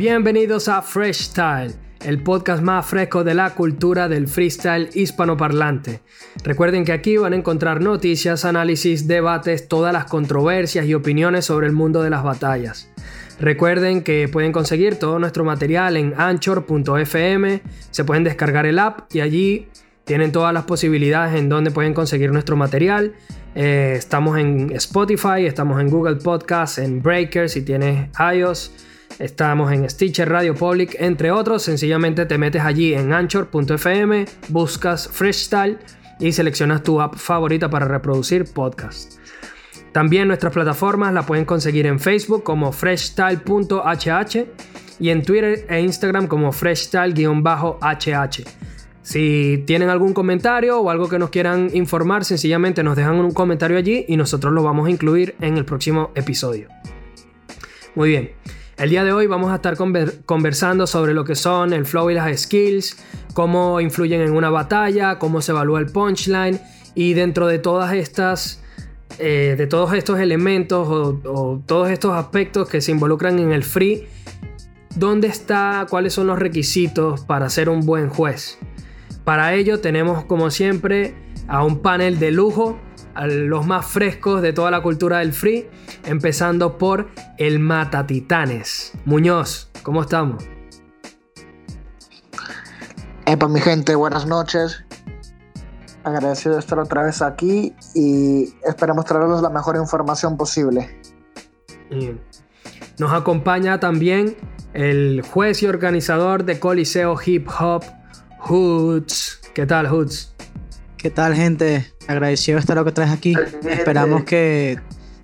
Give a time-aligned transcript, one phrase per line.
[0.00, 6.00] Bienvenidos a Fresh Style, el podcast más fresco de la cultura del freestyle hispanoparlante.
[6.42, 11.66] Recuerden que aquí van a encontrar noticias, análisis, debates, todas las controversias y opiniones sobre
[11.66, 12.90] el mundo de las batallas.
[13.40, 19.20] Recuerden que pueden conseguir todo nuestro material en anchor.fm, se pueden descargar el app y
[19.20, 19.68] allí
[20.06, 23.12] tienen todas las posibilidades en donde pueden conseguir nuestro material.
[23.54, 28.72] Eh, estamos en Spotify, estamos en Google Podcasts, en Breaker si tienes iOS.
[29.20, 31.62] Estamos en Stitcher, Radio Public, entre otros.
[31.62, 35.78] Sencillamente te metes allí en anchor.fm, buscas Freestyle
[36.18, 39.18] y seleccionas tu app favorita para reproducir podcast.
[39.92, 44.46] También nuestras plataformas la pueden conseguir en Facebook como freshstyle.hh
[44.98, 48.44] y en Twitter e Instagram como freshstyle-hh.
[49.02, 53.76] Si tienen algún comentario o algo que nos quieran informar, sencillamente nos dejan un comentario
[53.76, 56.68] allí y nosotros lo vamos a incluir en el próximo episodio.
[57.94, 58.30] Muy bien.
[58.80, 62.14] El día de hoy vamos a estar conversando sobre lo que son el flow y
[62.14, 62.96] las skills,
[63.34, 66.58] cómo influyen en una batalla, cómo se evalúa el punchline
[66.94, 68.62] y dentro de todas estas,
[69.18, 74.08] eh, de todos estos elementos o, todos estos aspectos que se involucran en el free,
[74.96, 78.58] ¿dónde está, cuáles son los requisitos para ser un buen juez?
[79.24, 81.14] Para ello tenemos como siempre
[81.48, 82.78] a un panel de lujo
[83.14, 85.68] a los más frescos de toda la cultura del free,
[86.04, 87.08] empezando por
[87.38, 88.92] el Mata Titanes.
[89.04, 90.44] Muñoz, ¿cómo estamos?
[93.26, 94.84] Epa, mi gente, buenas noches.
[96.02, 101.00] Agradecido de estar otra vez aquí y esperamos traerles la mejor información posible.
[102.98, 104.36] Nos acompaña también
[104.72, 107.84] el juez y organizador de Coliseo Hip Hop,
[108.38, 109.40] Hoods.
[109.54, 110.34] ¿Qué tal, Hoods?
[111.00, 111.86] ¿Qué tal, gente?
[112.08, 113.34] Agradecido de estar lo que traes aquí.
[113.66, 114.78] Esperamos que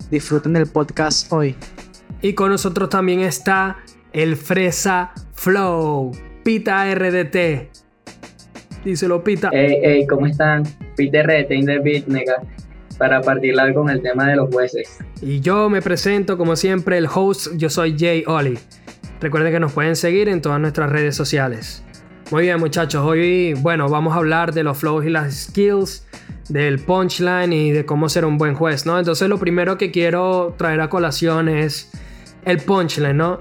[0.09, 1.55] disfruten del podcast hoy.
[2.23, 3.77] Y con nosotros también está
[4.11, 6.13] el Fresa Flow,
[6.43, 7.69] Pita RDT.
[8.83, 9.51] Díselo, Pita.
[9.53, 10.63] Hey, hey, ¿cómo están?
[10.95, 12.41] Pita RDT in the beat, nega.
[12.97, 14.97] Para partirla con el tema de los jueces.
[15.21, 17.49] Y yo me presento, como siempre, el host.
[17.55, 18.57] Yo soy Jay Oli.
[19.21, 21.83] Recuerden que nos pueden seguir en todas nuestras redes sociales.
[22.29, 23.05] Muy bien, muchachos.
[23.05, 26.05] Hoy, bueno, vamos a hablar de los flows y las skills,
[26.49, 28.99] del punchline y de cómo ser un buen juez, ¿no?
[28.99, 31.89] Entonces, lo primero que quiero traer a colación es
[32.43, 33.39] el punchline, ¿no?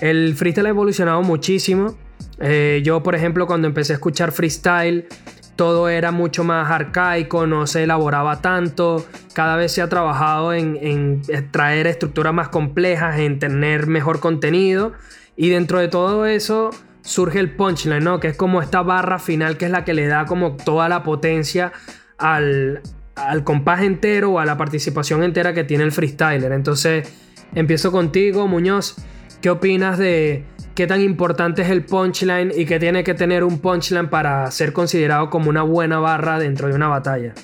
[0.00, 1.96] El freestyle ha evolucionado muchísimo.
[2.40, 5.06] Eh, yo, por ejemplo, cuando empecé a escuchar freestyle,
[5.54, 9.06] todo era mucho más arcaico, no se elaboraba tanto.
[9.32, 11.22] Cada vez se ha trabajado en, en
[11.52, 14.92] traer estructuras más complejas, en tener mejor contenido.
[15.36, 16.70] Y dentro de todo eso
[17.04, 18.18] surge el punchline, ¿no?
[18.18, 21.02] Que es como esta barra final que es la que le da como toda la
[21.02, 21.72] potencia
[22.18, 22.80] al,
[23.14, 26.50] al compás entero o a la participación entera que tiene el freestyler.
[26.52, 27.12] Entonces,
[27.54, 28.96] empiezo contigo, Muñoz.
[29.40, 33.58] ¿Qué opinas de qué tan importante es el punchline y qué tiene que tener un
[33.58, 37.34] punchline para ser considerado como una buena barra dentro de una batalla?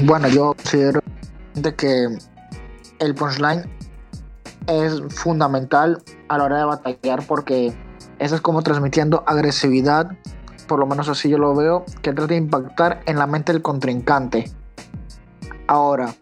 [0.00, 1.00] Bueno, yo considero
[1.76, 2.06] que
[3.00, 3.77] el punchline
[4.68, 7.74] es fundamental a la hora de batallar porque
[8.18, 10.10] eso es como transmitiendo agresividad,
[10.66, 13.62] por lo menos así yo lo veo, que trata de impactar en la mente del
[13.62, 14.50] contrincante.
[15.66, 16.14] Ahora,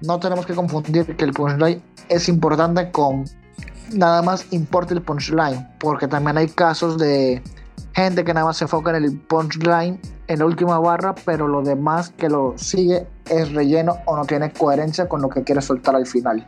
[0.00, 3.24] no tenemos que confundir que el punchline es importante con
[3.92, 7.42] nada más importa el punchline, porque también hay casos de
[7.94, 11.62] gente que nada más se enfoca en el punchline en la última barra, pero lo
[11.62, 15.96] demás que lo sigue es relleno o no tiene coherencia con lo que quiere soltar
[15.96, 16.44] al final.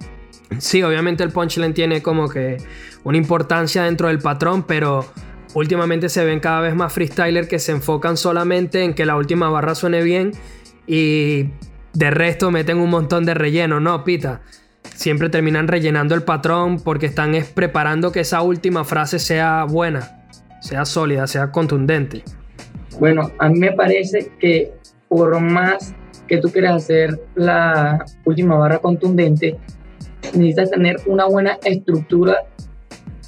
[0.58, 2.58] Sí, obviamente el punchline tiene como que
[3.04, 5.06] una importancia dentro del patrón, pero
[5.54, 9.48] últimamente se ven cada vez más freestyler que se enfocan solamente en que la última
[9.48, 10.32] barra suene bien
[10.86, 11.50] y
[11.92, 14.42] de resto meten un montón de relleno, ¿no, Pita?
[14.94, 20.26] Siempre terminan rellenando el patrón porque están preparando que esa última frase sea buena,
[20.60, 22.22] sea sólida, sea contundente.
[22.98, 24.72] Bueno, a mí me parece que
[25.08, 25.94] por más
[26.28, 29.56] que tú quieras hacer la última barra contundente,
[30.34, 32.36] necesitas tener una buena estructura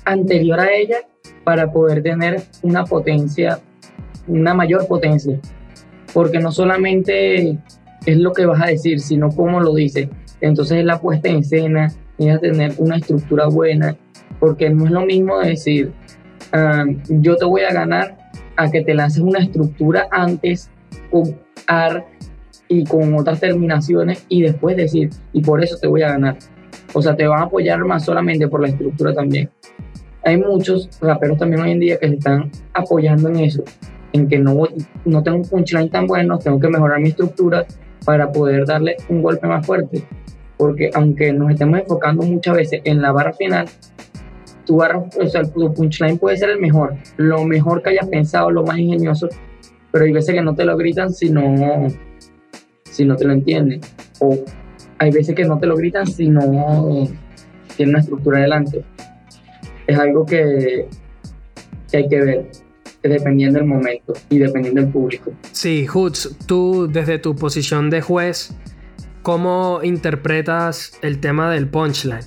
[0.05, 0.99] anterior a ella
[1.45, 3.59] para poder tener una potencia,
[4.27, 5.39] una mayor potencia.
[6.13, 7.59] Porque no solamente
[8.07, 10.09] es lo que vas a decir, sino cómo lo dices.
[10.41, 13.97] Entonces es la puesta en escena, necesitas tener una estructura buena,
[14.41, 15.93] porque no es lo mismo decir,
[16.53, 18.19] ah, yo te voy a ganar
[18.57, 20.71] a que te lances una estructura antes
[21.11, 22.05] con AR
[22.69, 26.37] y con otras terminaciones y después decir, y por eso te voy a ganar.
[26.95, 29.51] O sea, te van a apoyar más solamente por la estructura también.
[30.25, 33.65] Hay muchos raperos también hoy en día que se están apoyando en eso,
[34.13, 34.55] en que no,
[35.05, 37.67] no tengo un punchline tan bueno, tengo que mejorar mi estructura
[38.05, 40.05] para poder darle un golpe más fuerte.
[40.57, 43.67] Porque aunque nos estemos enfocando muchas veces en la barra final,
[44.65, 48.51] tu barra, o sea, tu punchline puede ser el mejor, lo mejor que hayas pensado,
[48.51, 49.29] lo más ingenioso,
[49.91, 51.89] pero hay veces que no te lo gritan si no,
[52.85, 53.81] si no te lo entienden.
[54.21, 54.39] O
[55.03, 57.09] hay veces que no te lo gritan si no
[57.77, 58.85] tiene una estructura adelante.
[59.89, 60.87] Es algo que,
[61.91, 62.51] que hay que ver
[63.03, 65.33] dependiendo del momento y dependiendo del público.
[65.51, 68.55] Sí, Hoods, tú desde tu posición de juez,
[69.23, 72.25] ¿cómo interpretas el tema del punchline?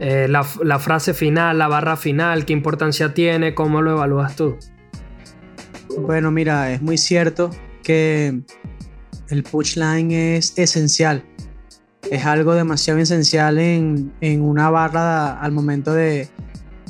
[0.00, 3.54] Eh, la, la, frase final, la barra final, ¿qué importancia tiene?
[3.54, 4.56] ¿Cómo lo evalúas tú?
[5.96, 7.50] Bueno, mira, es muy cierto
[7.84, 8.40] que
[9.30, 11.22] el punchline es esencial.
[12.10, 16.28] Es algo demasiado esencial en, en una barra al momento de,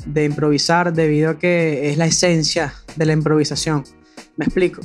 [0.05, 3.83] de improvisar debido a que es la esencia de la improvisación.
[4.35, 4.81] Me explico.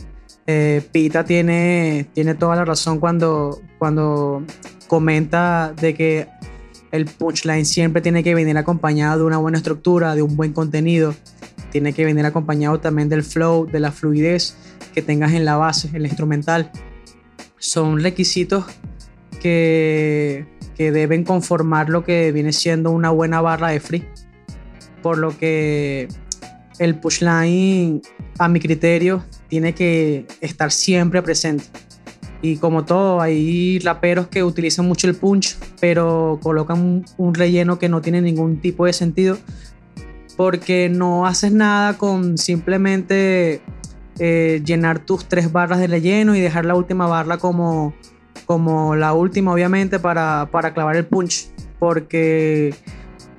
[0.46, 4.42] Eh, Pita tiene, tiene toda la razón cuando, cuando
[4.88, 6.26] comenta de que
[6.90, 11.14] el punchline siempre tiene que venir acompañado de una buena estructura, de un buen contenido.
[11.70, 14.56] Tiene que venir acompañado también del flow, de la fluidez
[14.92, 16.70] que tengas en la base, en la instrumental.
[17.58, 18.64] Son requisitos
[19.42, 20.46] que,
[20.78, 24.04] deben conformar lo que viene siendo una buena barra de free
[25.00, 26.08] por lo que
[26.78, 28.00] el pushline,
[28.38, 31.64] a mi criterio, tiene que estar siempre presente.
[32.40, 37.88] Y como todo, hay raperos que utilizan mucho el punch, pero colocan un, relleno que
[37.88, 39.38] no tiene ningún tipo de sentido,
[40.36, 43.60] porque no haces nada con simplemente
[44.18, 47.94] eh, llenar tus tres barras de relleno y dejar la última barra como,
[48.46, 51.50] como la última, obviamente, para, para clavar el punch.
[51.78, 52.74] Porque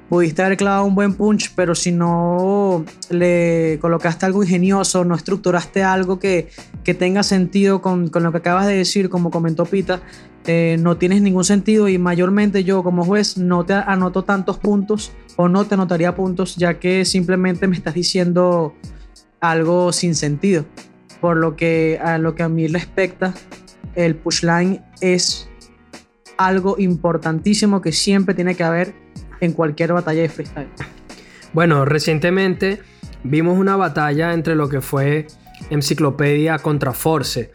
[0.10, 5.84] pudiste haber clavado un buen punch, pero si no le colocaste algo ingenioso, no estructuraste
[5.84, 6.50] algo que,
[6.84, 10.02] que tenga sentido con, con, lo que acabas de decir, como comentó Pita,
[10.46, 15.14] eh, no tienes ningún sentido y mayormente yo como juez no te anoto tantos puntos
[15.38, 18.76] o no te anotaría puntos ya que simplemente me estás diciendo
[19.40, 20.66] algo sin sentido.
[21.22, 23.34] Por lo que a lo que a mí respecta,
[23.96, 25.50] el pushline es
[26.38, 28.94] algo importantísimo que siempre tiene que haber
[29.40, 30.70] en cualquier batalla de freestyle.
[31.54, 32.82] Bueno, recientemente
[33.24, 35.28] vimos una batalla entre lo que fue
[35.70, 37.52] Enciclopedia contra Force.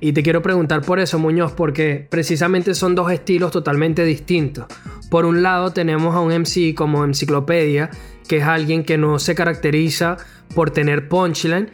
[0.00, 4.66] Y te quiero preguntar por eso, Muñoz, porque precisamente son dos estilos totalmente distintos.
[5.10, 7.90] Por un lado tenemos a un MC como Enciclopedia,
[8.26, 10.16] que es alguien que no se caracteriza
[10.54, 11.70] por tener punchline,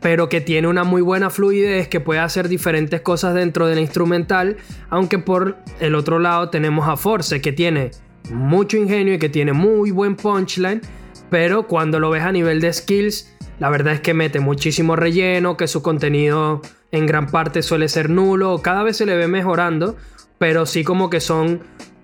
[0.00, 3.80] pero que tiene una muy buena fluidez, que puede hacer diferentes cosas dentro de la
[3.80, 4.56] instrumental,
[4.90, 7.90] aunque por el otro lado tenemos a Force, que tiene
[8.30, 10.80] mucho ingenio y que tiene muy buen punchline,
[11.30, 15.56] pero cuando lo ves a nivel de skills, la verdad es que mete muchísimo relleno,
[15.56, 16.60] que su contenido
[16.90, 19.96] en gran parte suele ser nulo, cada vez se le ve mejorando,
[20.38, 21.60] pero sí como que son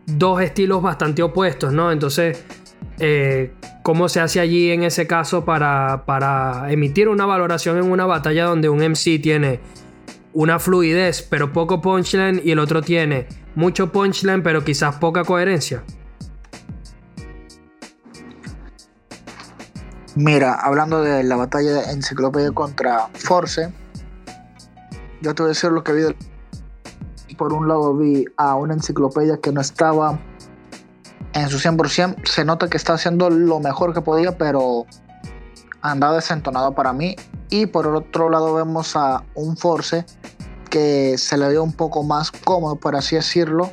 [0.07, 1.93] dos estilos bastante opuestos, ¿no?
[1.93, 2.45] Entonces,
[2.99, 8.07] eh, ¿cómo se hace allí en ese caso para, para emitir una valoración en una
[8.07, 9.61] batalla donde un MC tiene
[10.33, 15.83] una fluidez pero poco punchline y el otro tiene mucho punchline pero quizás poca coherencia?
[20.17, 23.73] Mira, hablando de la batalla de enciclopedia contra Force,
[25.23, 26.03] yo te voy a decir lo que vi.
[27.37, 30.19] Por un lado vi a una enciclopedia que no estaba
[31.33, 32.27] en su 100%.
[32.27, 34.87] Se nota que está haciendo lo mejor que podía, pero
[35.83, 37.17] andaba desentonado para mí.
[37.49, 40.05] Y por otro lado vemos a un Force
[40.71, 43.71] que se le dio un poco más cómodo, por así decirlo,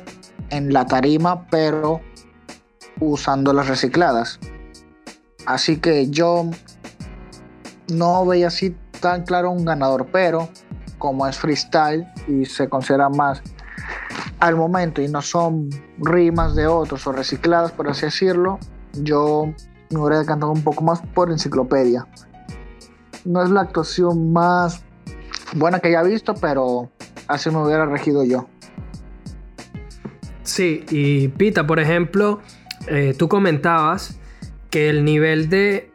[0.50, 2.00] en la tarima, pero
[3.00, 4.40] usando las recicladas.
[5.46, 6.50] Así que yo
[7.88, 10.48] no veía así tan claro un ganador, pero
[10.98, 13.40] como es freestyle y se considera más
[14.40, 18.58] al momento y no son rimas de otros o recicladas, por así decirlo,
[18.92, 19.52] yo
[19.90, 22.06] me hubiera decantado un poco más por enciclopedia.
[23.24, 24.82] No es la actuación más
[25.54, 26.90] buena que haya visto, pero
[27.26, 28.46] así me hubiera regido yo.
[30.42, 32.40] Sí, y Pita, por ejemplo,
[32.86, 34.18] eh, tú comentabas
[34.70, 35.90] que el nivel de,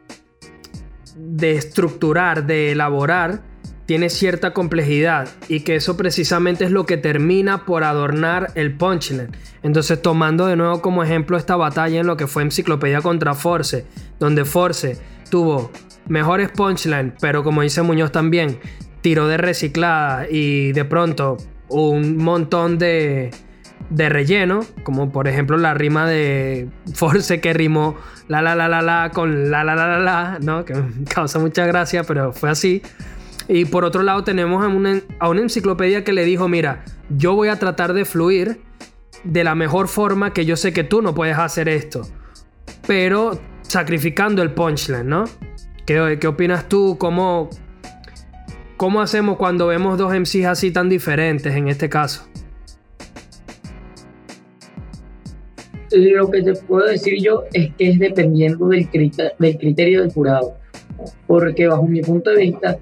[1.16, 3.42] de estructurar, de elaborar,
[3.86, 9.36] tiene cierta complejidad y que eso precisamente es lo que termina por adornar el punchline.
[9.62, 13.84] Entonces, tomando de nuevo como ejemplo esta batalla en lo que fue Enciclopedia contra Force,
[14.18, 14.98] donde Force
[15.30, 15.70] tuvo
[16.08, 18.58] mejores punchline, pero como dice Muñoz también,
[19.00, 21.36] tiró de reciclada y de pronto
[21.68, 23.30] un montón de,
[23.90, 27.96] de relleno, como por ejemplo la rima de Force que rimó
[28.28, 30.64] la la la la la con la la la la la, ¿no?
[30.64, 30.74] Que
[31.14, 32.82] causa mucha gracia, pero fue así.
[33.48, 37.34] Y por otro lado tenemos a una, a una enciclopedia que le dijo, mira, yo
[37.34, 38.60] voy a tratar de fluir
[39.24, 42.02] de la mejor forma que yo sé que tú no puedes hacer esto.
[42.86, 45.24] pero sacrificando el punchline, ¿no?
[45.86, 46.96] ¿Qué, qué opinas tú?
[46.98, 47.50] ¿Cómo,
[48.76, 52.26] ¿Cómo hacemos cuando vemos dos MCs así tan diferentes en este caso?
[55.90, 58.88] Lo que te puedo decir yo es que es dependiendo del,
[59.38, 60.56] del criterio del jurado.
[61.26, 62.78] Porque bajo mi punto de vista,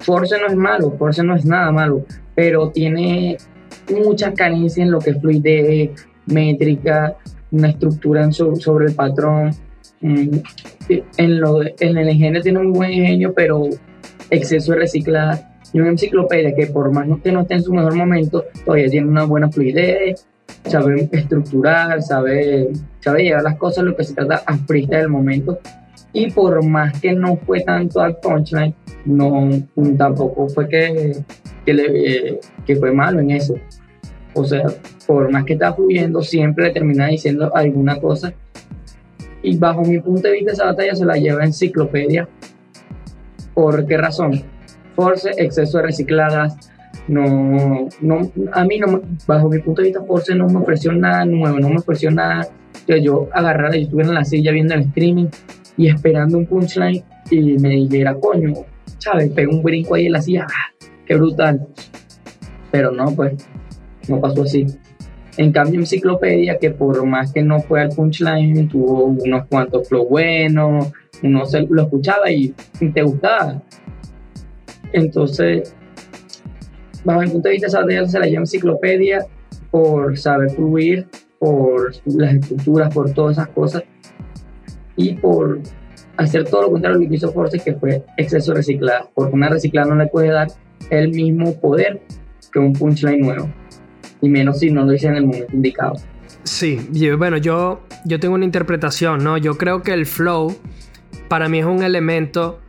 [0.00, 3.36] Force no es malo, Force no es nada malo, pero tiene
[3.92, 5.90] muchas carencias en lo que es fluidez,
[6.26, 7.16] métrica,
[7.50, 9.50] una estructura sobre el patrón.
[10.00, 13.68] En, lo, en el ingenio tiene un buen ingenio, pero
[14.30, 15.56] exceso de reciclar.
[15.72, 19.08] Y una enciclopedia que por más que no esté en su mejor momento, todavía tiene
[19.08, 20.26] una buena fluidez,
[20.64, 25.58] sabe estructurar, sabe, sabe llevar las cosas lo que se trata a del momento.
[26.16, 29.50] Y por más que no fue tanto al punchline, no,
[29.98, 31.12] tampoco fue que,
[31.66, 33.54] que, le, que fue malo en eso.
[34.32, 34.64] O sea,
[35.06, 38.32] por más que está fluyendo, siempre le termina diciendo alguna cosa.
[39.42, 42.26] Y bajo mi punto de vista, esa batalla se la lleva enciclopedia.
[43.52, 44.42] ¿Por qué razón?
[44.94, 46.56] Force, exceso de recicladas.
[47.08, 51.26] No, no, a mí, no, bajo mi punto de vista, Force no me ofreció nada
[51.26, 52.48] nuevo, no me ofreció nada
[52.86, 55.26] que yo agarrara y estuviera en la silla viendo el streaming
[55.76, 58.52] y esperando un punchline y me dijera, coño,
[58.98, 59.30] ¿sabes?
[59.30, 60.86] Pego un brinco ahí en la silla, ¡ah!
[61.06, 61.66] qué brutal.
[62.70, 63.46] Pero no, pues,
[64.08, 64.66] no pasó así.
[65.36, 70.08] En cambio, Enciclopedia, que por más que no fue al punchline, tuvo unos cuantos flow
[70.08, 70.92] buenos,
[71.22, 72.54] uno lo escuchaba y
[72.94, 73.62] te gustaba.
[74.92, 75.74] Entonces,
[77.04, 79.26] bajo mi punto de vista, esa se la llama enciclopedia
[79.70, 81.06] por saber fluir,
[81.38, 83.82] por las estructuras, por todas esas cosas
[84.96, 85.60] y por
[86.16, 89.88] hacer todo lo contrario lo que hizo Force, que fue exceso reciclado, porque una reciclada
[89.88, 90.48] no le puede dar
[90.90, 92.02] el mismo poder
[92.52, 93.50] que un punchline nuevo,
[94.22, 95.94] y menos si no lo dice en el momento indicado.
[96.44, 96.88] Sí,
[97.18, 99.36] bueno, yo, yo tengo una interpretación, ¿no?
[99.36, 100.56] Yo creo que el flow
[101.28, 102.60] para mí es un elemento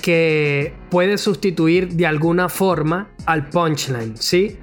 [0.00, 4.58] que puede sustituir de alguna forma al punchline, ¿sí?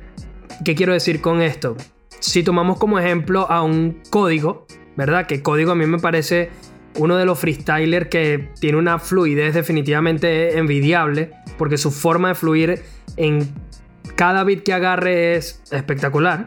[0.65, 1.75] ¿Qué quiero decir con esto?
[2.19, 4.65] Si tomamos como ejemplo a un código,
[4.95, 5.27] ¿verdad?
[5.27, 6.49] Que código a mí me parece
[6.97, 12.81] uno de los freestylers que tiene una fluidez definitivamente envidiable, porque su forma de fluir
[13.17, 13.49] en
[14.15, 16.45] cada beat que agarre es espectacular.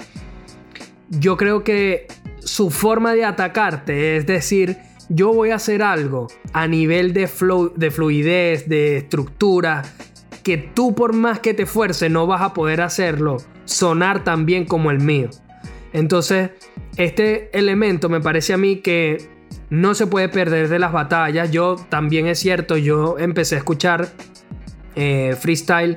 [1.11, 2.07] Yo creo que
[2.41, 4.77] su forma de atacarte, es decir,
[5.09, 7.29] yo voy a hacer algo a nivel de,
[7.77, 9.83] de fluidez, de estructura,
[10.43, 14.65] que tú por más que te esfuerces no vas a poder hacerlo sonar tan bien
[14.65, 15.29] como el mío.
[15.93, 16.51] Entonces,
[16.97, 19.36] este elemento me parece a mí que
[19.71, 21.51] no se puede perder de las batallas.
[21.51, 24.09] Yo también es cierto, yo empecé a escuchar
[24.95, 25.97] eh, freestyle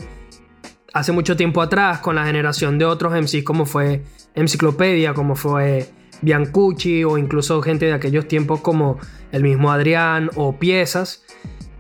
[0.94, 4.04] hace mucho tiempo atrás con la generación de otros MCs como fue
[4.36, 5.88] Enciclopedia, como fue
[6.22, 8.98] Biancucci o incluso gente de aquellos tiempos como
[9.32, 11.24] el mismo Adrián o Piezas.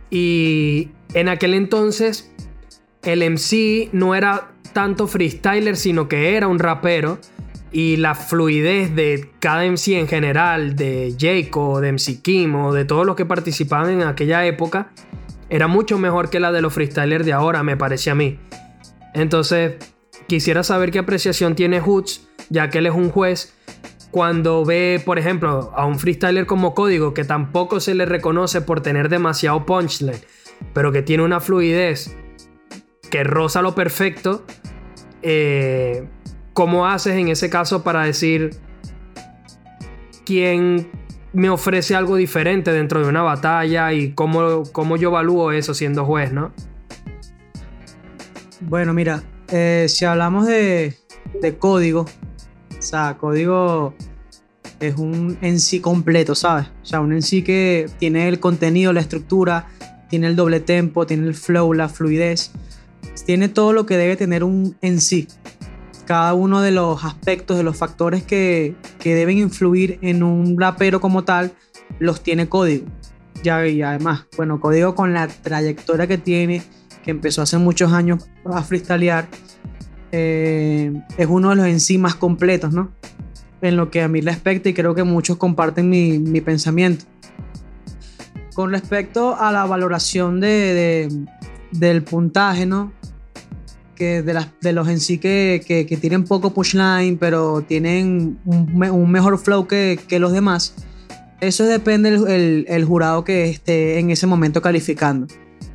[0.09, 2.31] Y en aquel entonces
[3.03, 7.19] el MC no era tanto freestyler, sino que era un rapero
[7.71, 12.85] y la fluidez de cada MC en general, de Jaco, de MC Kim o de
[12.85, 14.91] todos los que participaban en aquella época,
[15.49, 18.39] era mucho mejor que la de los freestylers de ahora, me parece a mí.
[19.13, 19.73] Entonces,
[20.27, 23.53] quisiera saber qué apreciación tiene Hoots, ya que él es un juez,
[24.11, 28.81] cuando ve, por ejemplo, a un freestyler como Código, que tampoco se le reconoce por
[28.81, 30.19] tener demasiado punchline,
[30.73, 32.15] pero que tiene una fluidez
[33.09, 34.45] que roza lo perfecto.
[35.21, 36.07] Eh,
[36.53, 38.51] ¿Cómo haces en ese caso para decir
[40.25, 40.89] quién
[41.33, 46.05] me ofrece algo diferente dentro de una batalla y cómo, cómo yo evalúo eso siendo
[46.05, 46.51] juez, ¿no?
[48.61, 50.95] Bueno, mira, eh, si hablamos de,
[51.41, 53.93] de, código, o sea, código
[54.79, 56.67] es un en sí completo, ¿sabes?
[56.81, 59.67] O sea, un en sí que tiene el contenido, la estructura,
[60.09, 62.51] tiene el doble tempo, tiene el flow, la fluidez,
[63.25, 65.27] tiene todo lo que debe tener un en sí
[66.09, 71.23] cada uno de los aspectos, de los factores que, deben influir en un rapero como
[71.23, 71.51] tal,
[71.99, 72.87] los tiene código.
[73.43, 76.63] Ya, y además, bueno, código con la trayectoria que tiene,
[77.03, 79.27] que empezó hace muchos años a freestylear,
[80.11, 82.91] eh, es uno de los en sí más completos, ¿no?
[83.61, 87.05] En lo que a mí respecta y creo que muchos comparten mi, mi pensamiento.
[88.55, 91.07] Con respecto a la valoración de,
[91.71, 92.93] del puntaje, ¿no?
[94.05, 99.37] De, las, de los en sí que, que, tienen poco pushline, pero tienen un, mejor
[99.37, 100.73] flow que, que, los demás,
[101.41, 105.27] eso depende el, jurado que esté en ese momento calificando.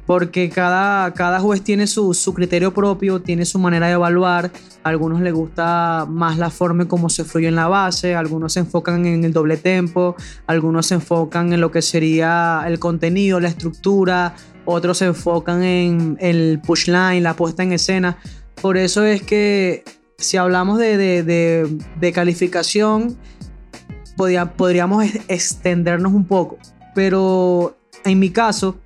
[0.06, 4.50] porque cada, cada juez tiene su, criterio propio, tiene su manera de evaluar.
[4.82, 8.60] Algunos les gusta más la forma en cómo se fluye en la base, algunos se
[8.60, 10.14] enfocan en el doble tempo,
[10.46, 16.16] algunos se enfocan en lo que sería el contenido, la estructura, otros se enfocan en
[16.20, 18.18] el push line, la puesta en escena.
[18.60, 19.84] Por eso es que
[20.18, 23.16] si hablamos de, de, de, calificación,
[24.16, 26.58] podríamos extendernos un poco.
[26.94, 28.78] Pero en mi caso,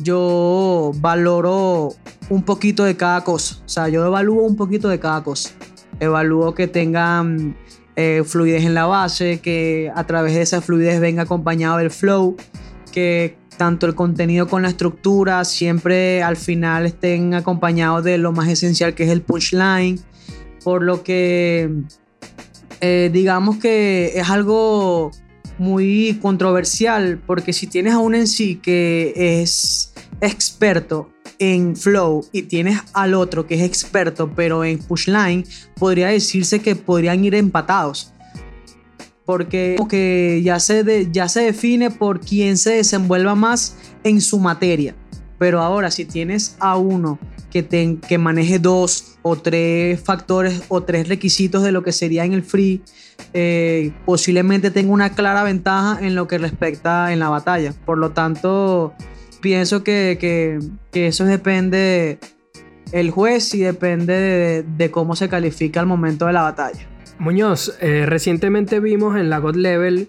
[0.00, 1.94] yo valoro
[2.28, 3.56] un poquito de cada cosa.
[3.64, 5.50] O sea, yo evalúo un poquito de cada cosa.
[6.00, 7.56] Evalúo que tengan
[7.96, 12.36] eh, fluidez en la base, que a través de esa fluidez venga acompañado el flow,
[12.92, 18.48] que tanto el contenido con la estructura siempre al final estén acompañados de lo más
[18.48, 20.00] esencial que es el punchline.
[20.62, 21.70] Por lo que
[22.80, 25.10] eh, digamos que es algo
[25.58, 32.42] muy controversial porque si tienes a un en sí que es experto en flow y
[32.42, 35.44] tienes al otro que es experto pero en pushline,
[35.78, 38.13] podría decirse que podrían ir empatados.
[39.24, 44.94] Porque, porque ya, se ya se define por quién se desenvuelva más en su materia.
[45.38, 47.18] Pero ahora, si tienes a uno
[47.50, 52.34] que, que maneje dos o tres factores o tres requisitos de lo que sería en
[52.34, 52.82] el free,
[53.32, 57.72] eh, posiblemente tenga una clara ventaja en lo que respecta en la batalla.
[57.84, 58.94] Por lo tanto,
[59.40, 62.18] pienso que, que, eso depende
[62.92, 66.86] el juez y depende de, cómo se califica al momento de la batalla.
[67.18, 70.08] Muñoz, eh, recientemente vimos en la God Level,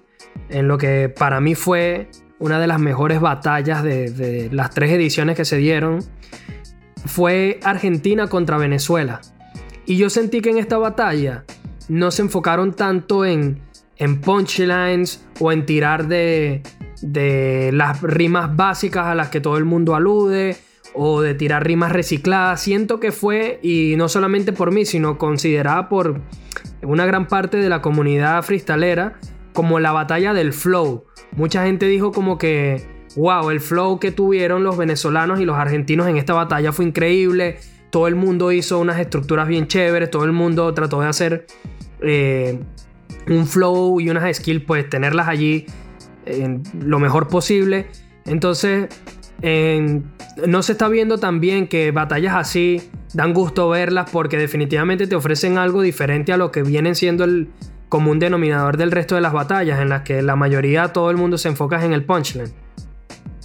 [0.50, 2.10] en lo que para mí fue
[2.40, 6.00] una de las mejores batallas de, de las tres ediciones que se dieron,
[7.06, 9.22] fue Argentina contra Venezuela.
[9.86, 11.46] Y yo sentí que en esta batalla
[11.88, 13.62] no se enfocaron tanto en,
[13.98, 16.64] en punchlines o en tirar de,
[17.02, 20.58] de las rimas básicas a las que todo el mundo alude
[20.94, 22.62] o de tirar rimas recicladas.
[22.62, 26.22] Siento que fue, y no solamente por mí, sino considerada por
[26.82, 29.20] una gran parte de la comunidad freestalera,
[29.54, 31.06] como la batalla del flow.
[31.32, 32.86] Mucha gente dijo como que,
[33.16, 37.58] wow, el flow que tuvieron los venezolanos y los argentinos en esta batalla fue increíble.
[37.90, 41.48] Todo el mundo hizo unas estructuras bien chéveres, todo el mundo trató de hacer
[42.02, 42.60] eh,
[43.28, 45.66] un flow y unas skills, pues tenerlas allí
[46.80, 47.88] lo mejor posible.
[48.26, 48.88] Entonces,
[49.42, 55.58] no se está viendo también que batallas así dan gusto verlas porque definitivamente te ofrecen
[55.58, 57.50] algo diferente a lo que vienen siendo el
[57.90, 61.38] común denominador del resto de las batallas, en las que la mayoría, todo el mundo
[61.38, 62.52] se enfoca en el punchline.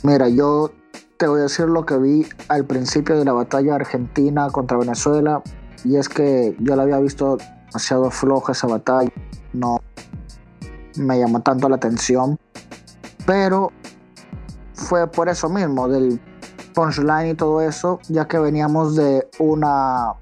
[0.03, 0.72] Mira, yo
[1.18, 5.42] te voy a decir lo que vi al principio de la batalla argentina contra Venezuela,
[5.85, 9.12] y es que yo la había visto demasiado floja esa batalla,
[9.53, 9.81] no
[10.96, 12.38] me llamó tanto la atención,
[13.26, 13.70] pero
[14.81, 16.21] fue por eso mismo, del
[16.75, 20.14] punchline y todo eso, ya que veníamos de una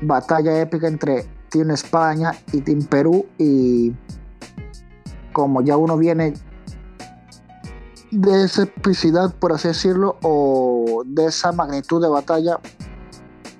[0.00, 3.94] batalla épica entre Team España y Team Perú y
[5.32, 6.34] como ya uno viene
[8.10, 12.58] de esa epicidad, por así decirlo, o de esa magnitud de batalla,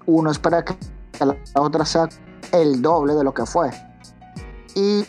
[0.06, 0.74] uno espera que
[1.20, 2.08] la otra sea
[2.52, 3.70] el doble de lo que fue.
[4.74, 5.04] Y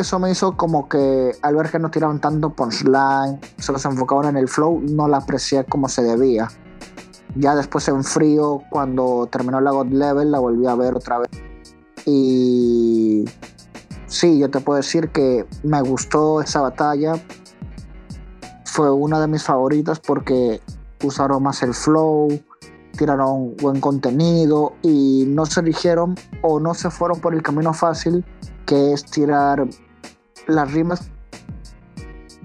[0.00, 4.26] eso me hizo como que al ver que no tiraban tanto punchline, solo se enfocaban
[4.26, 6.48] en el flow, no la aprecié como se debía.
[7.34, 11.30] Ya después en frío, cuando terminó la God Level, la volví a ver otra vez.
[12.04, 13.24] Y
[14.06, 17.14] sí, yo te puedo decir que me gustó esa batalla.
[18.64, 20.60] Fue una de mis favoritas porque
[21.02, 22.28] usaron más el flow,
[22.96, 28.24] tiraron buen contenido y no se eligieron o no se fueron por el camino fácil
[28.66, 29.66] que es tirar
[30.46, 31.10] las rimas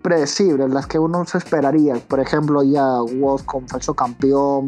[0.02, 1.96] predecibles, las que uno se esperaría.
[1.96, 4.68] Por ejemplo, ya Woz con falso campeón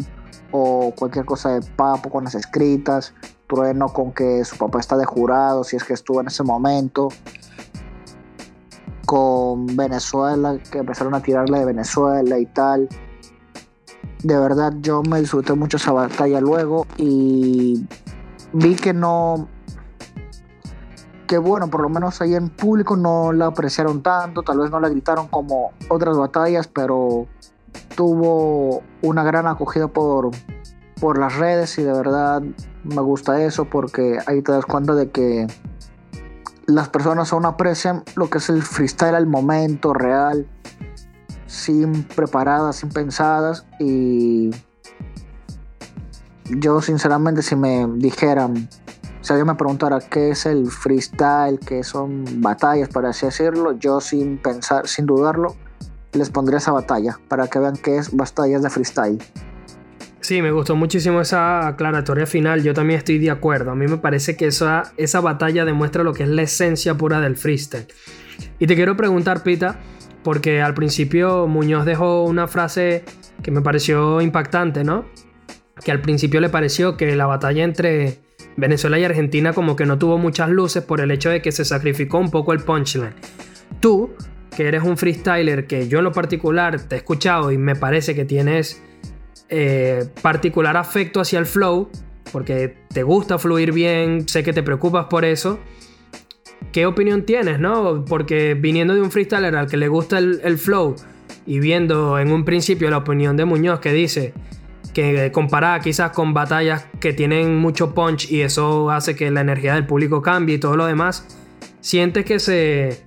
[0.52, 3.13] o cualquier cosa de Papo con las escritas,
[3.48, 7.10] Trueno con que su papá está de jurado, si es que estuvo en ese momento.
[9.06, 12.88] Con Venezuela, que empezaron a tirarle de Venezuela y tal
[14.24, 17.86] de verdad yo me disfruté mucho esa batalla luego y
[18.54, 19.48] vi que no
[21.30, 24.80] que bueno, por lo menos ahí en público no la apreciaron tanto, tal vez no
[24.80, 27.28] la gritaron como otras batallas, pero
[27.96, 30.32] tuvo una gran acogida por,
[31.00, 32.42] por las redes y de verdad
[32.84, 35.46] me gusta eso porque ahí te das cuenta de que
[36.65, 40.48] las personas aún aprecian lo que es el freestyle al momento real
[41.46, 44.50] sin preparadas, sin pensadas y
[46.46, 48.68] yo sinceramente si me dijeran,
[49.30, 54.02] si alguien me preguntara qué es el freestyle, qué son batallas, para así decirlo, yo
[54.02, 55.56] sin pensar, sin dudarlo,
[56.13, 59.20] les pondré esa batalla para que vean que es batallas de freestyle.
[60.20, 62.63] Sí, me gustó muchísimo esa aclaratoria final.
[62.63, 63.70] Yo también estoy de acuerdo.
[63.70, 67.22] A mí me parece que esa, esa batalla demuestra lo que es la esencia pura
[67.22, 67.86] del freestyle.
[68.58, 69.80] Y te quiero preguntar, Pita,
[70.24, 73.06] porque al principio Muñoz dejó una frase
[73.44, 75.06] que me pareció impactante, ¿no?
[75.84, 78.28] Que al principio le pareció que la batalla entre
[78.60, 81.65] Venezuela y Argentina como que no tuvo muchas luces por el hecho de que se
[81.65, 83.13] sacrificó un poco el punchline.
[83.80, 84.12] Tú,
[84.56, 88.15] que eres un freestyler que yo en lo particular te he escuchado y me parece
[88.15, 88.82] que tienes
[89.50, 91.89] eh, particular afecto hacia el flow,
[92.32, 95.60] porque te gusta fluir bien, sé que te preocupas por eso.
[96.72, 98.06] ¿Qué opinión tienes, no?
[98.06, 100.95] Porque viniendo de un freestyler al que le gusta el, flow
[101.48, 104.34] y viendo en un principio la opinión de Muñoz que dice
[104.93, 109.75] que comparada quizás con batallas que tienen mucho punch y eso hace que la energía
[109.75, 111.25] del público cambie y todo lo demás,
[111.80, 113.04] sientes que se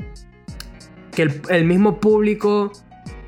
[1.14, 2.72] que el, mismo público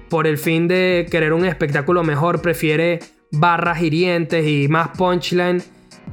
[0.08, 5.62] por el fin de querer un espectáculo mejor prefiere barras hirientes y más punchline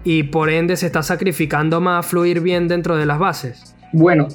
[0.04, 3.76] y por ende se está sacrificando más fluir bien dentro de las bases.
[3.94, 4.28] Bueno,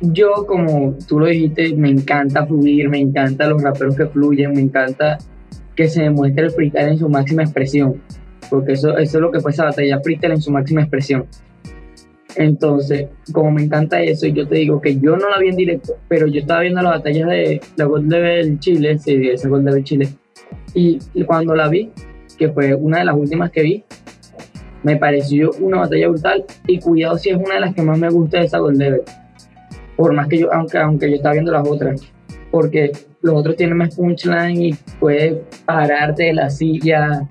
[0.00, 4.60] yo como tú lo dijiste, me encanta fluir, me encanta los raperos que fluyen, me
[4.60, 5.18] encanta
[5.78, 8.02] que se demuestre el freestyle en su máxima expresión,
[8.50, 11.26] porque eso, eso es lo que fue esa batalla, freestyle en su máxima expresión.
[12.34, 15.94] Entonces, como me encanta eso, yo te digo que yo no la vi en directo,
[16.08, 19.84] pero yo estaba viendo las batallas de la Gold Level Chile, sí, esa Gold Level
[19.84, 20.08] Chile,
[20.74, 21.92] y cuando la vi,
[22.36, 23.84] que fue una de las últimas que vi,
[24.82, 28.10] me pareció una batalla brutal, y cuidado si es una de las que más me
[28.10, 29.02] gusta de esa Gold Level,
[29.94, 32.02] por más que yo, aunque, aunque yo estaba viendo las otras,
[32.50, 32.90] porque
[33.22, 37.28] los otros tienen más punchline y puedes pararte de la silla,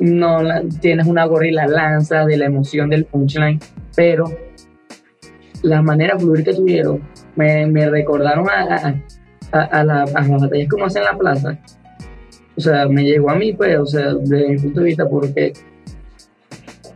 [0.00, 0.40] no
[0.80, 3.60] tienes una gorrila lanza de la emoción del punchline
[3.94, 4.24] pero
[5.62, 7.02] la manera fluir que tuvieron
[7.36, 8.94] me, recordaron a,
[9.52, 11.58] a, a, las batallas como hacen en la plaza.
[12.56, 15.52] O sea, me llegó a mí, pues, o sea, desde mi punto de vista, porque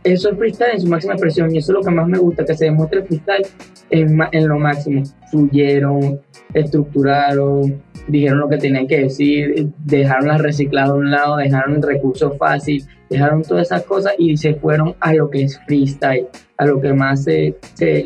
[0.03, 2.45] eso es freestyle en su máxima expresión y eso es lo que más me gusta,
[2.45, 3.47] que se demuestre el freestyle
[3.89, 5.03] en, en lo máximo.
[5.29, 6.19] Fluyeron,
[6.53, 11.81] estructuraron, dijeron lo que tenían que decir, dejaron la reciclada a un lado, dejaron el
[11.81, 16.65] recurso fácil, dejaron todas esas cosas y se fueron a lo que es freestyle, a
[16.65, 18.05] lo que más se, se,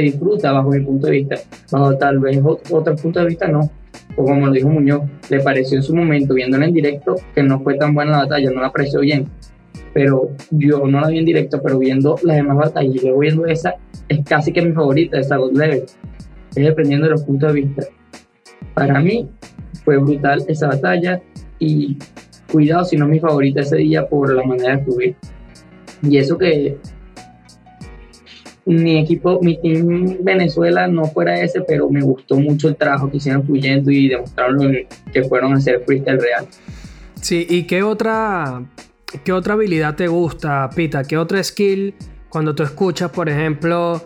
[0.00, 1.36] disfruta bajo mi punto de vista.
[1.70, 3.70] Bajo tal vez otro punto de vista no.
[4.16, 7.60] O como lo dijo Muñoz, le pareció en su momento, viéndola en directo, que no
[7.60, 9.26] fue tan buena la batalla, no la pareció bien.
[9.94, 13.46] Pero yo no la vi en directo, pero viendo las demás batallas y luego viendo
[13.46, 13.74] esa,
[14.08, 15.84] es casi que mi favorita, esa God Level.
[16.54, 17.82] Es dependiendo de los puntos de vista.
[18.74, 19.28] Para mí
[19.84, 21.20] fue brutal esa batalla
[21.58, 21.98] y
[22.50, 25.16] cuidado si no mi favorita ese día por la manera de fluir.
[26.02, 26.78] Y eso que
[28.64, 33.16] mi equipo, mi team Venezuela no fuera ese, pero me gustó mucho el trabajo que
[33.16, 34.76] hicieron fluyendo y demostraron
[35.12, 36.46] que fueron a hacer freestyle real.
[37.20, 38.62] Sí, ¿y qué otra,
[39.24, 41.04] qué otra habilidad te gusta, Pita?
[41.04, 41.94] ¿Qué otra skill
[42.28, 44.02] cuando tú escuchas, por ejemplo,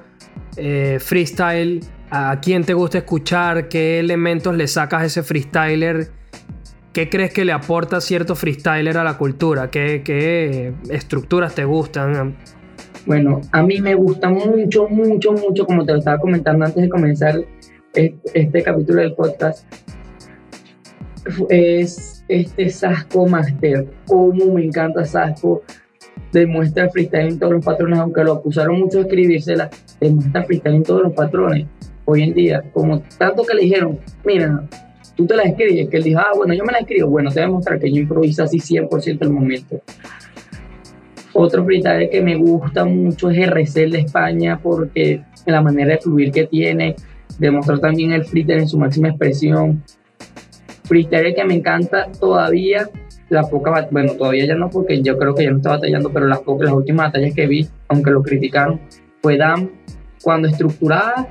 [0.56, 3.68] eh, freestyle ¿A quién te gusta escuchar?
[3.68, 6.08] ¿Qué elementos le sacas a ese freestyler?
[6.92, 9.70] ¿Qué crees que le aporta cierto freestyler a la cultura?
[9.70, 12.36] ¿Qué, estructuras te gustan?
[13.06, 16.88] Bueno, a mí me gusta mucho, mucho, mucho, como te lo estaba comentando antes de
[16.88, 17.44] comenzar
[17.92, 19.66] este capítulo del podcast,
[21.48, 23.86] es este Sasco Master.
[24.06, 25.62] Cómo me encanta Sasco.
[26.32, 30.82] Demuestra freestyle en todos los patrones, aunque lo acusaron mucho de escribírsela, demuestra freestyle en
[30.82, 31.66] todos los patrones
[32.06, 34.62] hoy en día, como tanto que le dijeron, mira,
[35.16, 37.40] tú te la escribes, que él dijo, ah, bueno, yo me la escribo, bueno, te
[37.40, 39.80] voy a mostrar que yo improviso así 100% el momento.
[41.32, 46.30] Otro freestyle que me gusta mucho es RC de España porque la manera de fluir
[46.32, 46.96] que tiene,
[47.38, 49.82] demostrar también el freestyle en su máxima expresión.
[50.86, 52.88] Freestyle que me encanta todavía,
[53.28, 56.26] la poca, bueno, todavía ya no porque yo creo que ya no está batallando, pero
[56.26, 58.80] las, pocas, las últimas batallas que vi, aunque lo criticaron,
[59.20, 59.70] fue Dan
[60.22, 61.28] cuando estructurada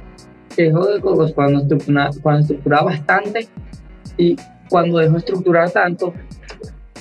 [0.56, 3.48] dejó de cuando, estructuraba, cuando estructuraba bastante
[4.18, 4.36] y
[4.70, 6.14] cuando dejó estructurar tanto,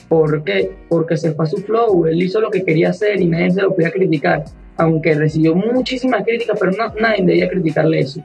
[0.09, 0.77] ¿por qué?
[0.89, 3.63] Porque se fue a su flow, él hizo lo que quería hacer y nadie se
[3.63, 4.45] lo podía criticar,
[4.77, 8.21] aunque recibió muchísimas críticas, pero nadie debía criticarle eso.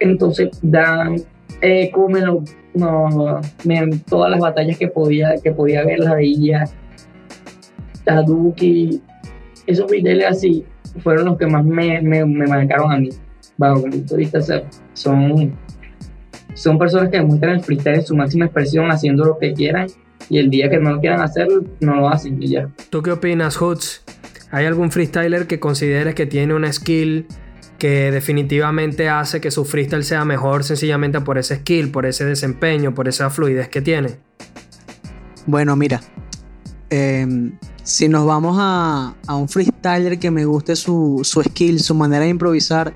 [0.00, 1.16] Entonces, Dan,
[1.60, 2.42] eh, Cúmelo,
[2.74, 3.40] no,
[4.08, 6.64] todas las batallas que podía, que podía ver, la veía,
[8.04, 9.02] Taduki,
[9.66, 10.64] esos videos así
[11.02, 13.10] fueron los que más me, me, me marcaron a mí
[13.56, 13.84] bajo
[14.94, 15.56] son,
[16.54, 19.86] son personas que demuestran el freestyle en su máxima expresión haciendo lo que quieran
[20.28, 21.48] y el día que no lo quieran hacer,
[21.80, 22.68] no lo hacen y ya.
[22.90, 24.04] ¿Tú qué opinas, Hoots?
[24.50, 27.26] ¿Hay algún freestyler que consideres que tiene una skill
[27.82, 32.94] que definitivamente hace que su freestyle sea mejor sencillamente por ese skill, por ese desempeño,
[32.94, 34.20] por esa fluidez que tiene?
[35.46, 36.00] Bueno, mira,
[36.90, 42.30] em, si nos vamos a, un freestyler que me guste su, skill, su manera de
[42.30, 42.94] improvisar,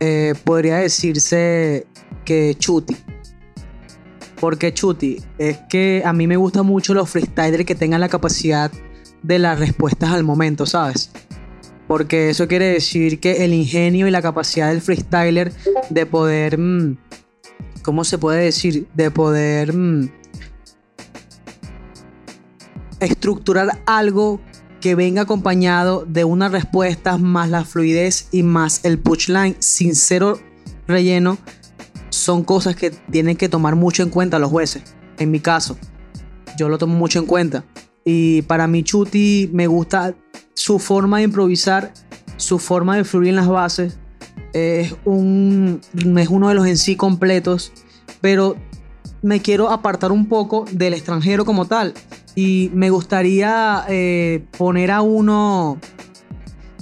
[0.00, 1.86] eh, podría decirse
[2.24, 2.96] que Chuti.
[4.40, 8.72] Porque Chuti es que a mí me gustan mucho los freestylers que tengan la capacidad
[9.22, 11.10] de las respuestas al momento, ¿sabes?
[11.86, 15.52] Porque eso quiere decir que el ingenio y la capacidad del freestyler
[15.90, 16.96] de poder, mm,
[17.82, 18.88] ¿cómo se puede decir?
[18.94, 20.10] De poder mm,
[23.00, 24.40] estructurar algo
[24.80, 30.38] que venga acompañado de una respuesta más la fluidez y más el punchline sincero
[30.86, 31.38] relleno
[32.10, 34.82] son cosas que tienen que tomar mucho en cuenta los jueces.
[35.18, 35.76] En mi caso,
[36.56, 37.64] yo lo tomo mucho en cuenta.
[38.04, 40.14] Y para mí Chuti me gusta
[40.64, 41.92] su forma de improvisar,
[42.38, 43.98] su forma de fluir en las bases.
[44.54, 45.82] Es, un,
[46.16, 47.70] es uno de los en sí completos,
[48.22, 48.56] pero
[49.20, 51.92] me quiero apartar un poco del extranjero como tal.
[52.34, 55.78] Y me gustaría eh, poner a uno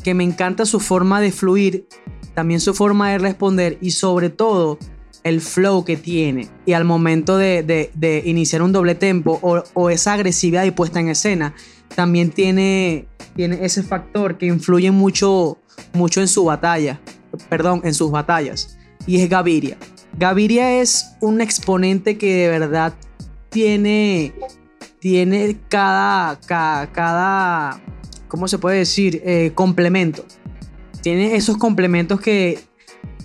[0.04, 1.88] que me encanta su forma de fluir,
[2.34, 4.78] también su forma de responder y sobre todo
[5.24, 9.38] el flow que tiene y al momento de, iniciar un doble tempo
[9.74, 11.54] o, esa agresividad y puesta en escena,
[11.94, 15.58] también tiene, tiene ese factor que influye mucho,
[15.92, 17.00] mucho en su batalla,
[17.48, 19.76] perdón, en sus batallas, y es Gaviria.
[20.18, 22.94] Gaviria es un exponente que de verdad
[23.48, 24.32] tiene,
[24.98, 27.80] tiene cada, cada,
[28.28, 29.22] ¿cómo se puede decir?
[29.24, 30.24] Eh, complemento.
[31.02, 32.60] Tiene esos complementos que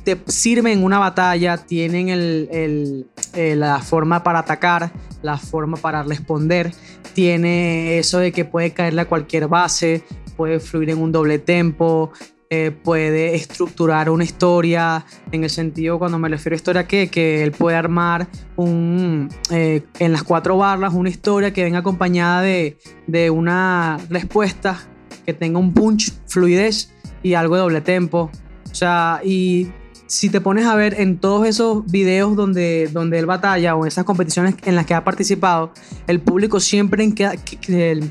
[0.08, 4.89] te sirven en una batalla, tienen eh, la forma para atacar,
[5.22, 6.72] la forma para responder,
[7.13, 10.06] tiene eso de que puede caerle a cualquier base,
[10.38, 12.13] puede fluir en un doble tempo,
[12.50, 17.43] eh, puede estructurar una historia, en el sentido cuando me refiero a historia que, que
[17.43, 22.78] él puede armar un, eh, en las cuatro barras una historia que venga acompañada de,
[23.08, 24.80] de una respuesta
[25.26, 26.93] que tenga un punch, fluidez
[27.24, 28.32] y algo de doble tempo.
[28.72, 29.72] O sea, y
[30.08, 33.89] si te pones a ver en todos esos videos donde, donde él batalla o en
[33.89, 35.72] esas competiciones en las que ha participado,
[36.08, 37.34] el público siempre queda,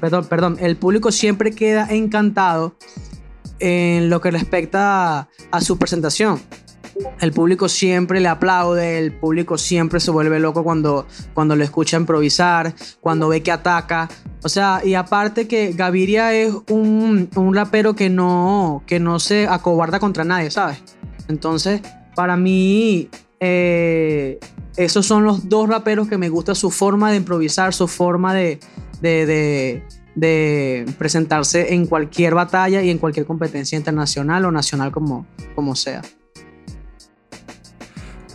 [0.01, 2.77] perdón, perdón, el público siempre queda encantado
[3.59, 6.41] en lo que respecta a, su presentación.
[7.21, 11.99] El público siempre le aplaude, el público siempre se vuelve loco cuando, cuando le escucha
[11.99, 14.09] improvisar, cuando ve que ataca.
[14.43, 19.47] O sea, y aparte que Gaviria es un, un rapero que no, que no se
[19.47, 20.83] acobarda contra nadie, ¿sabes?
[21.29, 21.81] Entonces,
[22.15, 23.09] para mí,
[23.41, 24.39] eh,
[24.77, 28.61] esos son los dos raperos que me gusta su forma de improvisar, su forma de,
[29.01, 35.27] de, presentarse en cualquier batalla y en cualquier competencia internacional o nacional como,
[35.75, 36.03] sea.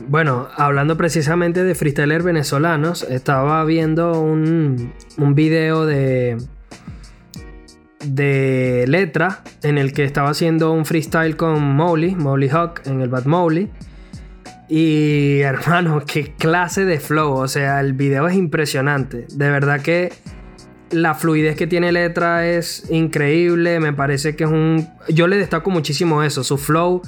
[0.08, 4.94] Bueno, hablando precisamente de freestylers venezolanos, estaba viendo un
[5.36, 6.38] video de,
[8.04, 13.10] de letra en el que estaba haciendo un freestyle con Molly, Molly Hawk en el
[13.10, 13.70] Bad Molly.
[14.70, 19.28] Y hermano, qué clase de flow, o sea, el video es impresionante.
[19.34, 20.12] De verdad que
[20.92, 24.88] la fluidez que tiene letra es increíble, me parece que es un...
[25.10, 27.02] Yo le destaco muchísimo eso, su flow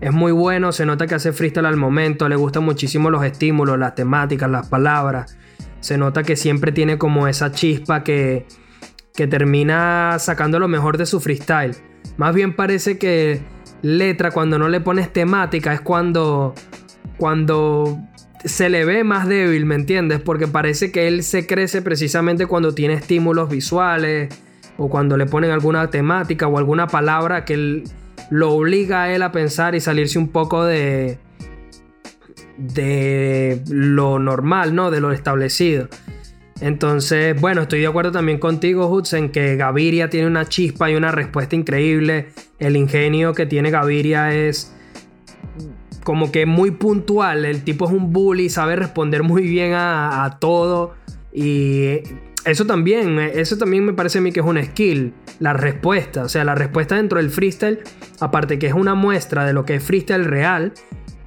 [0.00, 3.78] es muy bueno, se nota que hace freestyle al momento, le gustan muchísimo los estímulos,
[3.78, 5.36] las temáticas, las palabras.
[5.80, 8.46] Se nota que siempre tiene como esa chispa que
[9.14, 11.76] que termina sacando lo mejor de su freestyle.
[12.16, 13.40] Más bien parece que
[13.82, 16.54] letra cuando no le pones temática es cuando
[17.16, 17.98] cuando
[18.44, 20.20] se le ve más débil, ¿me entiendes?
[20.20, 24.34] Porque parece que él se crece precisamente cuando tiene estímulos visuales
[24.76, 27.84] o cuando le ponen alguna temática o alguna palabra que
[28.30, 31.18] lo obliga a él a pensar y salirse un poco de
[32.56, 34.90] de lo normal, ¿no?
[34.90, 35.88] De lo establecido.
[36.60, 40.94] Entonces, bueno, estoy de acuerdo también contigo, Hutz, en que Gaviria tiene una chispa y
[40.94, 42.28] una respuesta increíble.
[42.58, 44.72] El ingenio que tiene Gaviria es
[46.04, 47.44] como que muy puntual.
[47.44, 50.94] El tipo es un bully, sabe responder muy bien a, todo.
[51.32, 52.00] Y
[52.44, 55.12] eso también, eso también me parece a mí que es un skill.
[55.40, 57.80] La respuesta, o sea, la respuesta dentro del freestyle,
[58.20, 60.72] aparte que es una muestra de lo que es freestyle real,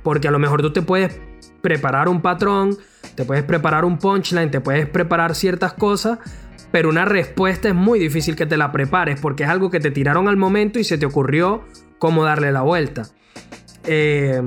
[0.03, 1.19] porque a lo mejor tú te puedes
[1.61, 2.77] preparar un patrón
[3.17, 6.19] te puedes preparar un punchline, te puedes preparar ciertas cosas,
[6.71, 9.89] pero una respuesta es muy difícil que te la prepares porque es algo que te
[9.89, 11.65] tiraron al momento y se te ocurrió
[11.97, 13.07] cómo darle la vuelta.
[13.85, 14.39] Eh,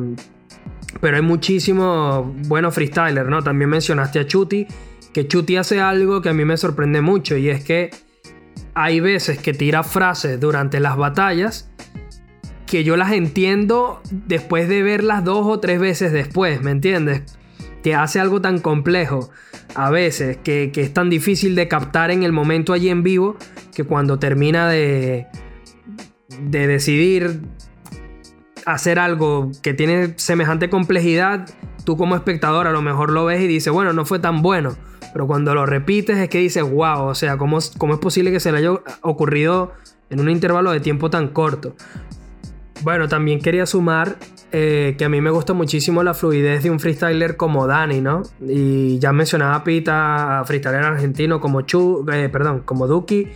[1.01, 3.43] pero hay muchísimos buenos freestylers, ¿no?
[3.43, 4.69] También mencionaste a Chuti,
[5.13, 7.91] que Chuti hace algo que a mí me sorprende mucho y es que
[8.75, 11.73] hay veces que tira frases durante las batallas
[12.67, 17.40] que yo las entiendo después de verlas dos o tres veces después, ¿me entiendes?
[17.83, 19.31] Que hace algo tan complejo
[19.75, 23.37] a veces, que, es tan difícil de captar en el momento allí en vivo,
[23.75, 25.27] que cuando termina de,
[26.41, 27.41] de decidir
[28.67, 31.49] hacer algo que tiene semejante complejidad,
[31.85, 34.77] tú como espectador a lo mejor lo ves y dices, bueno, no fue tan bueno.
[35.13, 38.41] Pero cuando lo repites es que dices, wow, o sea, ¿cómo, cómo es posible que
[38.41, 38.71] se le haya
[39.03, 39.73] ocurrido
[40.09, 41.75] en un intervalo de tiempo tan corto?
[42.83, 44.19] Bueno, también quería sumar
[44.53, 48.23] eh, que a mí me gusta muchísimo la fluidez de un freestyler como Dani, ¿no?
[48.41, 53.29] Y ya mencionaba a Pita, a freestyler argentino como Chu, eh, perdón, como Duki.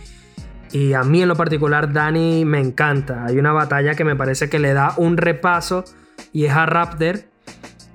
[0.73, 3.25] Y a mí en lo particular Dani me encanta.
[3.25, 5.85] Hay una batalla que me parece que le da un repaso
[6.33, 7.19] y es a Raptor.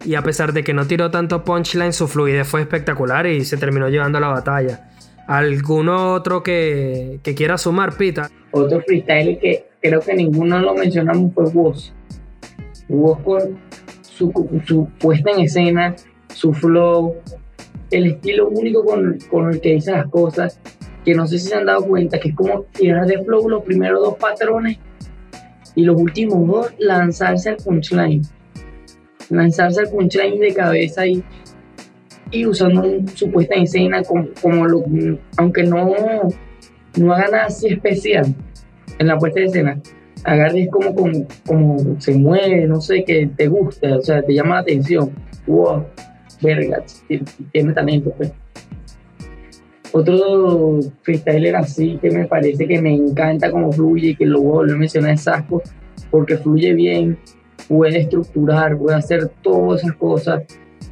[0.03, 3.59] Y a pesar de que no tiró tanto punchline, su fluidez fue espectacular y se
[3.59, 4.89] terminó llevando la batalla.
[5.27, 8.31] ¿Alguno otro que, quiera sumar, Pita?
[8.51, 11.93] Otro freestyler que creo que ninguno lo mencionamos fue Woz.
[12.91, 13.59] Con
[14.03, 14.33] su,
[14.67, 15.95] su, puesta en escena,
[16.35, 17.15] su flow,
[17.93, 20.59] el estilo único con, con, el que dice las cosas,
[21.05, 23.63] que no sé si se han dado cuenta, que es como tirar de flow los
[23.63, 24.79] primeros dos patrones
[25.77, 28.23] y los últimos dos lanzarse al punchline.
[29.29, 31.23] Lanzarse al punchline de cabeza y,
[32.33, 34.67] y usando su puesta en escena como, como
[35.37, 35.95] aunque no,
[36.99, 38.35] no haga nada así especial
[38.99, 39.81] en la puesta de escena,
[40.25, 44.57] agarres como, como, como se mueve, no sé, que te gusta, o sea, te llama
[44.57, 45.11] la atención.
[45.47, 45.85] Wow,
[46.41, 46.83] verga,
[47.53, 48.33] tiene talento, pues.
[49.93, 55.15] Otro freestyler así que me parece que me encanta como fluye, que luego lo mencioné
[55.15, 55.63] es Sasco,
[56.11, 57.19] porque fluye bien,
[57.69, 60.45] puede estructurar, puede hacer todas esas cosas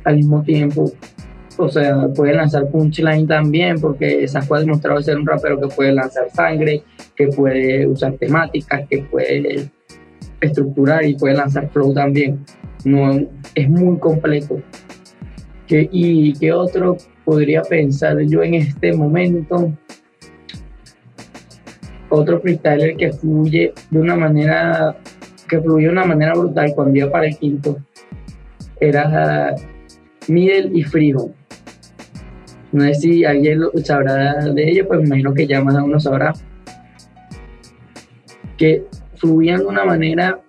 [0.05, 0.91] al mismo tiempo.
[1.61, 5.93] O sea, puede lanzar punchline también, porque Sasco ha demostrado ser un rapero que puede
[5.93, 6.85] lanzar sangre,
[7.17, 9.69] que puede usar temáticas, que puede
[10.41, 12.45] estructurar y puede lanzar flow también.
[12.85, 13.11] No,
[13.57, 14.63] es muy completo.
[15.67, 19.73] ¿Qué, ¿Y qué otro podría pensar yo en este momento?
[22.09, 24.97] Otro freestyler que fluye de una manera,
[25.49, 27.79] que fluye de una manera brutal cuando iba para el quinto,
[28.81, 29.57] era
[30.29, 31.33] Middle y Frijo.
[32.73, 35.99] No sé si alguien sabrá de ellos, pues me imagino que ya más de uno
[35.99, 36.35] sabrá
[38.59, 38.85] que
[39.17, 40.41] fluían de una manera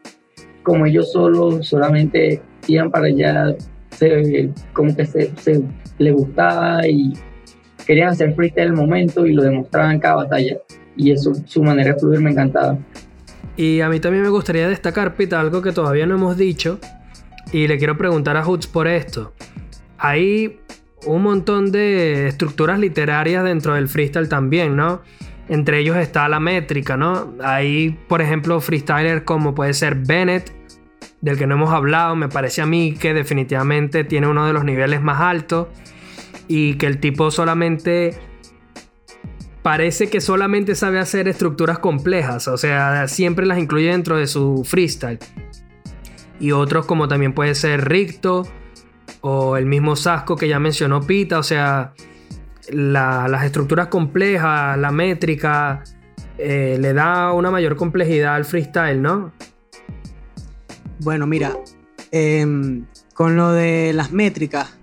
[0.64, 3.56] como ellos solo solamente iban para allá,
[3.92, 5.64] se, como que se, se
[5.98, 7.14] les gustaba y
[7.86, 10.58] querían hacer freestyle el momento y lo demostraban en cada batalla.
[10.96, 12.78] Y eso, su manera de fluir me encantaba.
[13.56, 16.80] Y a mí también me gustaría destacar, Pita, algo que todavía no hemos dicho.
[17.52, 19.34] Y le quiero preguntar a Hoots por esto.
[19.98, 20.60] Hay
[21.06, 25.02] un montón de estructuras literarias dentro del freestyle también, ¿no?
[25.48, 27.34] Entre ellos está la métrica, ¿no?
[27.42, 30.54] Hay, por ejemplo, freestylers como puede ser Bennett,
[31.22, 32.16] del que no hemos hablado.
[32.16, 35.68] Me parece a mí que definitivamente tiene uno de los niveles más altos
[36.48, 38.18] y que el tipo solamente
[39.62, 44.64] parece que solamente sabe hacer estructuras complejas, o sea, siempre las incluye dentro de su
[44.66, 45.20] freestyle.
[46.40, 48.48] Y otros como también puede ser Ricto
[49.22, 51.94] o el mismo Sasco que ya mencionó Pita, o sea,
[52.72, 55.84] las estructuras complejas, la métrica,
[56.38, 59.32] eh, le da una mayor complejidad al freestyle, ¿no?
[61.00, 61.58] Bueno, mira,
[62.12, 64.78] em, con lo de las métricas,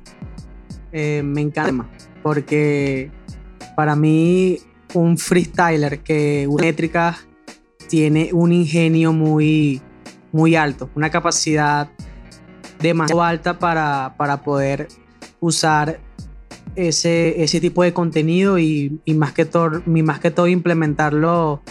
[0.92, 1.88] eh, me encanta,
[2.22, 3.10] porque
[3.74, 4.58] para mí
[4.94, 7.26] un freestyler que usa métricas
[7.88, 9.80] tiene un ingenio muy,
[10.32, 11.90] muy alto, una capacidad
[12.80, 14.88] demasiado alta para, para poder
[15.40, 16.00] usar
[16.76, 21.62] ese, ese tipo de contenido y, más, que todo, más que todo implementarlo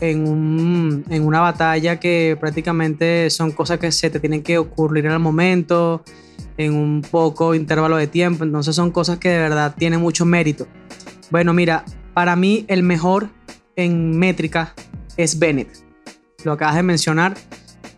[0.00, 5.06] en, un, en una batalla que prácticamente son cosas que se te tienen que ocurrir
[5.06, 6.04] en el momento,
[6.56, 10.66] en un poco intervalo de tiempo, entonces son cosas que de verdad tienen mucho mérito.
[11.30, 13.28] Bueno, mira, para mí el mejor
[13.76, 14.74] en métrica
[15.16, 15.68] es Bennett,
[16.44, 17.34] lo acabas de mencionar.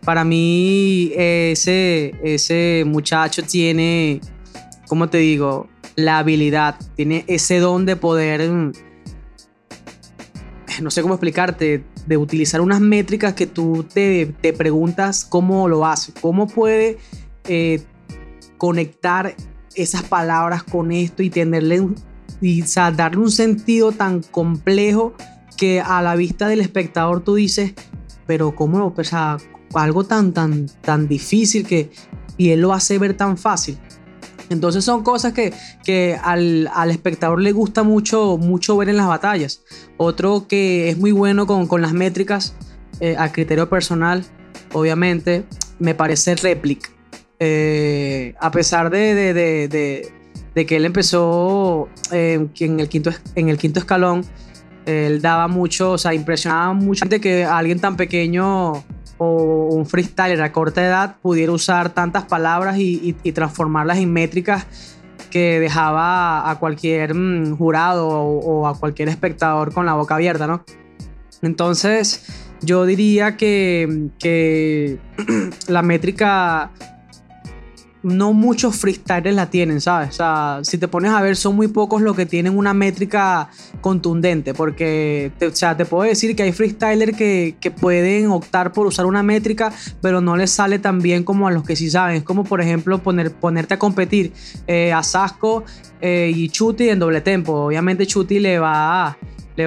[0.03, 4.21] Para mí ese, ese muchacho tiene,
[4.87, 5.69] ¿cómo te digo?
[5.95, 8.71] la habilidad, tiene ese don de poder, mm,
[10.81, 16.13] no sé cómo explicarte, de utilizar unas métricas que tú te, preguntas cómo lo hace,
[16.19, 16.97] cómo puede
[17.45, 17.83] eh,
[18.57, 19.35] conectar
[19.75, 21.87] esas palabras con esto y tenerle
[22.41, 22.63] y
[22.95, 25.13] darle un sentido tan complejo
[25.57, 27.73] que a la vista del espectador tú dices,
[28.25, 29.37] pero cómo, o sea,
[29.73, 31.91] algo tan, tan, tan difícil que,
[32.37, 33.77] y él lo hace ver tan fácil.
[34.49, 39.63] Entonces son cosas que, al, espectador le gusta mucho, mucho ver en las batallas.
[39.97, 42.53] Otro que es muy bueno con, las métricas
[42.99, 44.25] eh, a criterio personal
[44.73, 45.45] obviamente,
[45.79, 46.91] me parece Replic.
[47.39, 50.11] Eh, a pesar de, de, de,
[50.53, 54.23] de, que él empezó eh, en, el quinto, en el quinto escalón,
[54.85, 58.83] él daba mucho, o sea, impresionaba mucho de que alguien tan pequeño
[59.23, 64.65] o un freestyler a corta edad pudiera usar tantas palabras y, transformarlas en métricas
[65.29, 70.47] que dejaba a cualquier mm, jurado o, o, a cualquier espectador con la boca abierta,
[70.47, 70.65] ¿no?
[71.43, 72.25] Entonces,
[72.61, 74.97] yo diría que, que
[75.67, 76.71] la métrica
[78.03, 80.09] no muchos freestylers la tienen, ¿sabes?
[80.09, 83.49] O sea, si te pones a ver, son muy pocos los que tienen una métrica
[83.81, 88.73] contundente, porque, te, o sea, te puedo decir que hay freestylers que, que, pueden optar
[88.73, 89.71] por usar una métrica,
[90.01, 92.17] pero no les sale tan bien como a los que sí saben.
[92.17, 94.33] Es como, por ejemplo, poner, ponerte a competir
[94.67, 95.63] eh, a Sasco
[96.01, 97.53] eh, y Chuti en doble tempo.
[97.53, 99.17] Obviamente Chuti le va a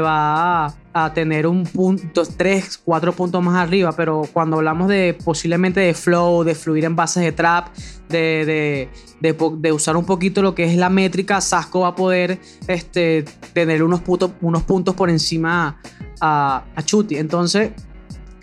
[0.00, 5.80] va a, tener un punto, tres, cuatro puntos más arriba, pero cuando hablamos de posiblemente
[5.80, 7.68] de flow, de fluir en bases de trap,
[8.08, 8.88] de,
[9.20, 12.38] de, usar un poquito lo que es la métrica, Sasco va a poder
[12.68, 15.80] este, tener unos, puntos, unos puntos por encima
[16.20, 17.16] a, Chuti.
[17.16, 17.72] Entonces,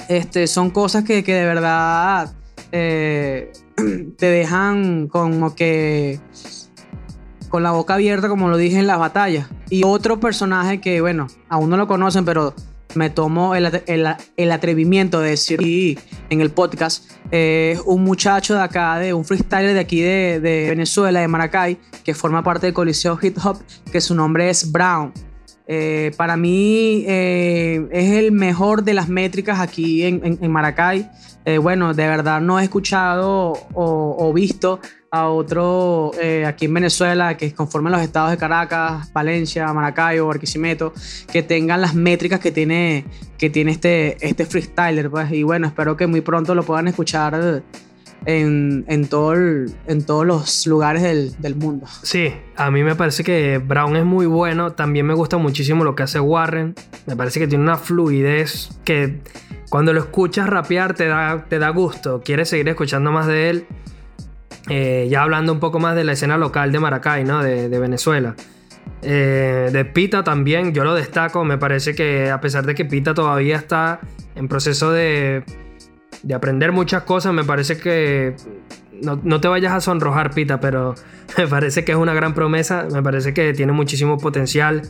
[0.09, 2.33] este, son cosas que, de verdad
[2.71, 3.51] eh,
[4.17, 6.19] te dejan como que
[7.51, 9.47] con la boca abierta, como lo dije en las batallas.
[9.69, 12.55] Y otro personaje que, bueno, aún no lo conocen, pero
[12.95, 13.65] me tomo el,
[14.51, 15.99] atrevimiento de decir
[16.29, 20.39] en el podcast, es un muchacho de acá, de un freestyler de aquí de,
[20.69, 23.57] Venezuela, de Maracay, que forma parte del Coliseo Hip Hop,
[23.91, 25.11] que su nombre es Brown.
[25.67, 31.09] Eh, para mí eh, es el mejor de las métricas aquí en, Maracay.
[31.43, 34.79] Eh, bueno, de verdad no he escuchado o visto
[35.13, 40.93] a otro eh, aquí en Venezuela que conformen los estados de Caracas, Valencia, Maracaibo, Barquisimeto,
[41.29, 43.03] que tengan las métricas que tiene,
[43.37, 45.09] que tiene este, este freestyler.
[45.09, 45.29] Pues.
[45.33, 47.61] Y bueno, espero que muy pronto lo puedan escuchar
[48.25, 51.87] en, en, todo en todos los lugares del, del, mundo.
[52.03, 54.71] Sí, a mí me parece que Brown es muy bueno.
[54.71, 56.73] También me gusta muchísimo lo que hace Warren.
[57.05, 59.19] Me parece que tiene una fluidez que
[59.69, 62.21] cuando lo escuchas rapear te da, te da gusto.
[62.23, 63.67] Quieres seguir escuchando más de él.
[64.73, 67.43] Eh, ya hablando un poco más de la escena local de Maracay, ¿no?
[67.43, 68.35] De, Venezuela.
[69.01, 73.13] Eh, de Pita también, yo lo destaco, me parece que a pesar de que Pita
[73.13, 73.99] todavía está
[74.33, 75.43] en proceso de,
[76.23, 78.33] de aprender muchas cosas, me parece que
[79.03, 80.95] no, no, te vayas a sonrojar Pita, pero
[81.37, 84.83] me parece que es una gran promesa, me parece que tiene muchísimo potencial,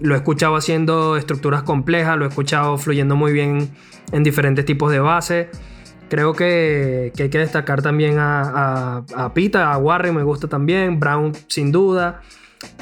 [0.00, 3.68] lo he escuchado haciendo estructuras complejas, lo he escuchado fluyendo muy bien
[4.10, 5.48] en diferentes tipos de bases.
[6.08, 9.04] Creo que, hay que destacar también a,
[9.34, 12.22] Pita, a Warren me gusta también, Brown sin duda.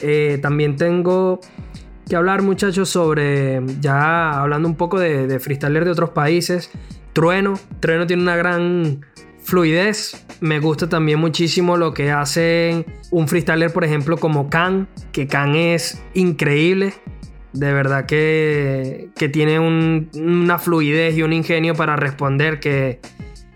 [0.01, 1.41] Eh, también tengo
[2.09, 6.71] que hablar muchachos sobre, ya hablando un poco de, de freestyler de otros países,
[7.13, 7.59] Trueno.
[7.81, 9.01] Trueno tiene una gran
[9.47, 10.27] fluidez.
[10.41, 15.55] Me gusta también muchísimo lo que hacen un freestyler, por ejemplo, como Khan, que Khan
[15.55, 16.95] es increíble.
[17.57, 23.01] De verdad que, que tiene una fluidez y un ingenio para responder que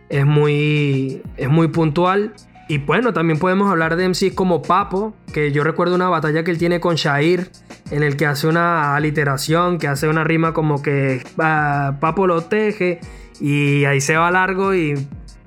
[0.09, 2.33] es muy, es muy puntual.
[2.67, 6.51] Y bueno, también podemos hablar de MCs como Papo, que yo recuerdo una batalla que
[6.51, 7.51] él tiene con Shair,
[7.91, 12.43] en el que hace una aliteración, que hace una rima como que ah, Papo lo
[12.43, 13.01] teje,
[13.41, 14.95] y ahí se va largo y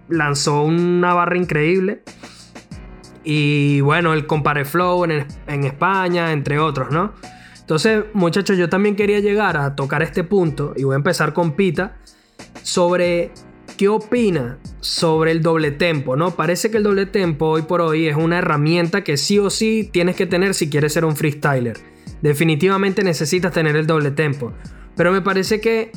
[0.10, 2.04] lanzó una barra increíble.
[3.24, 7.14] Y bueno, el Compare Flow en, en España, entre otros, ¿no?
[7.64, 11.54] Entonces, muchachos, yo también quería llegar a tocar este punto y voy a empezar con
[11.56, 11.96] Pita
[12.62, 13.32] sobre
[13.78, 16.32] qué opina sobre el doble tempo, ¿no?
[16.32, 19.90] Parece que el doble tempo hoy por hoy es una herramienta que sí o sí
[19.92, 21.78] tienes que tener si quieres ser un freestyler.
[22.22, 24.52] Definitivamente necesitas tener el doble tempo,
[24.98, 25.92] pero me parece que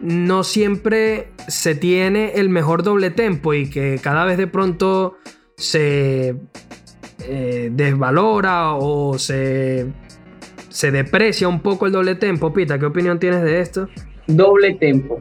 [0.00, 5.16] no siempre se tiene el mejor doble tempo y que cada vez de pronto
[5.56, 6.36] se
[7.20, 9.92] eh, desvalora o se
[10.74, 12.52] se deprecia un poco el doble tempo.
[12.52, 13.88] Pita, ¿qué opinión tienes de esto?
[14.26, 15.20] Doble tempo.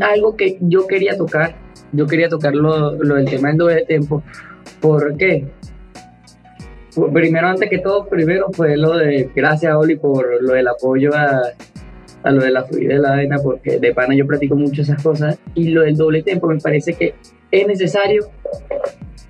[0.00, 1.54] algo que yo quería tocar,
[1.92, 4.24] yo quería tocar lo, del tema del doble tempo.
[4.80, 5.46] ¿Por qué?
[7.12, 11.42] primero, antes que todo, primero fue lo de, gracias Oli por lo del apoyo a,
[12.22, 15.00] a lo de la fluidez de la arena, porque de pana yo practico mucho esas
[15.00, 15.38] cosas.
[15.54, 17.14] Y lo del doble tempo me parece que
[17.52, 18.26] es necesario,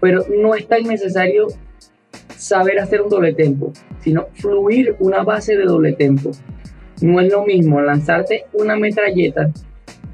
[0.00, 1.48] pero no es tan necesario
[2.46, 6.30] saber hacer un doble tempo, sino fluir una base de doble tempo.
[7.02, 9.50] No es lo mismo lanzarte una metralleta,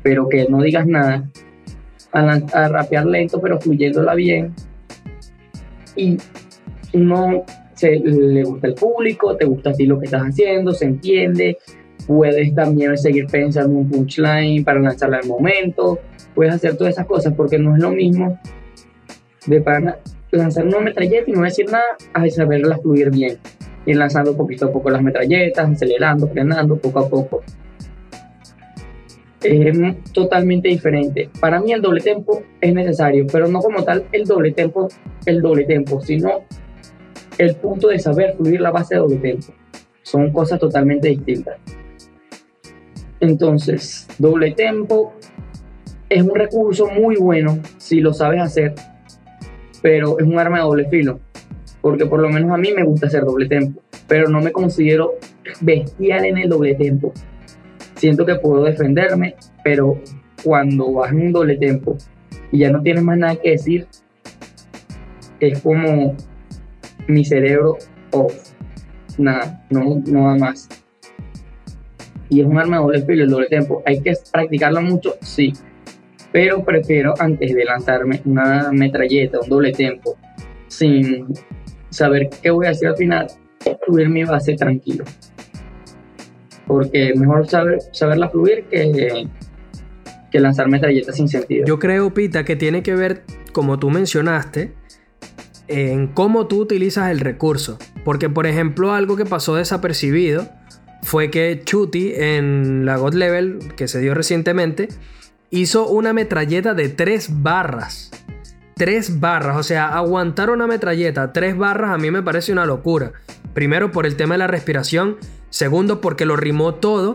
[0.02, 1.28] pero que no digas nada,
[2.12, 4.54] a, rapear lento, pero fluyéndola bien.
[5.94, 6.16] Y
[6.94, 10.86] no se, le gusta el público, te gusta a ti lo que estás haciendo, se
[10.86, 11.58] entiende,
[12.06, 16.00] puedes también seguir pensando en un punchline para lanzarla al momento,
[16.34, 18.38] puedes hacer todas esas cosas porque no es lo mismo
[19.46, 19.98] de para
[20.32, 23.38] lanzar una metralleta y no decir nada a saberla fluir bien,
[23.86, 27.42] ir lanzando poquito a poco las metralletas, acelerando, frenando poco a poco.
[29.42, 29.76] Es
[30.12, 31.28] totalmente diferente.
[31.40, 34.88] Para mí el doble tempo es necesario, pero no como tal el doble tempo,
[35.26, 36.44] el doble tempo, sino
[37.38, 39.52] el punto de saber fluir la base de doble tempo.
[40.02, 41.58] Son cosas totalmente distintas.
[43.20, 45.12] Entonces, doble tempo
[46.08, 48.74] es un recurso muy bueno si lo sabes hacer,
[49.82, 51.20] pero es un arma de doble filo,
[51.80, 55.14] porque por lo menos a mí me gusta hacer doble tempo, pero no me considero
[55.60, 57.12] bestial en el doble tempo.
[57.96, 60.00] Siento que puedo defenderme, pero
[60.42, 61.96] cuando vas en un doble tempo
[62.50, 63.86] y ya no tienes más nada que decir,
[65.40, 66.16] es como
[67.08, 67.78] mi cerebro
[68.12, 68.34] off.
[69.18, 70.68] Nada, no, no da más
[72.32, 73.82] y es un arma de doble filo, el doble tempo.
[73.84, 75.16] ¿Hay que practicarlo mucho?
[75.20, 75.52] Sí.
[76.32, 80.16] Pero prefiero antes de lanzarme una metralleta, un doble tempo,
[80.68, 81.26] sin
[81.90, 83.26] saber qué voy a hacer al final,
[83.84, 85.04] fluir mi base tranquilo.
[86.66, 89.28] Porque mejor saber, saberla fluir que,
[90.30, 91.66] que lanzar metralletas sin sentido.
[91.66, 94.72] Yo creo, Pita, que tiene que ver, como tú mencionaste,
[95.68, 97.78] en cómo tú utilizas el recurso.
[98.04, 100.48] Porque, por ejemplo, algo que pasó desapercibido
[101.02, 104.88] fue que Chuti en la God Level, que se dio recientemente,
[105.52, 108.10] hizo una metralleta de 3 barras.
[108.74, 113.12] 3 barras, o sea, aguantar una metralleta 3 barras a mí me parece una locura.
[113.54, 115.18] Primero por el tema de la respiración,
[115.50, 117.14] segundo porque lo rimó todo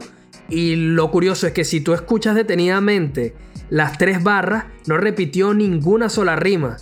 [0.49, 3.35] y lo curioso es que si tú escuchas detenidamente
[3.69, 6.77] las 3 barras, no repitió ninguna sola rima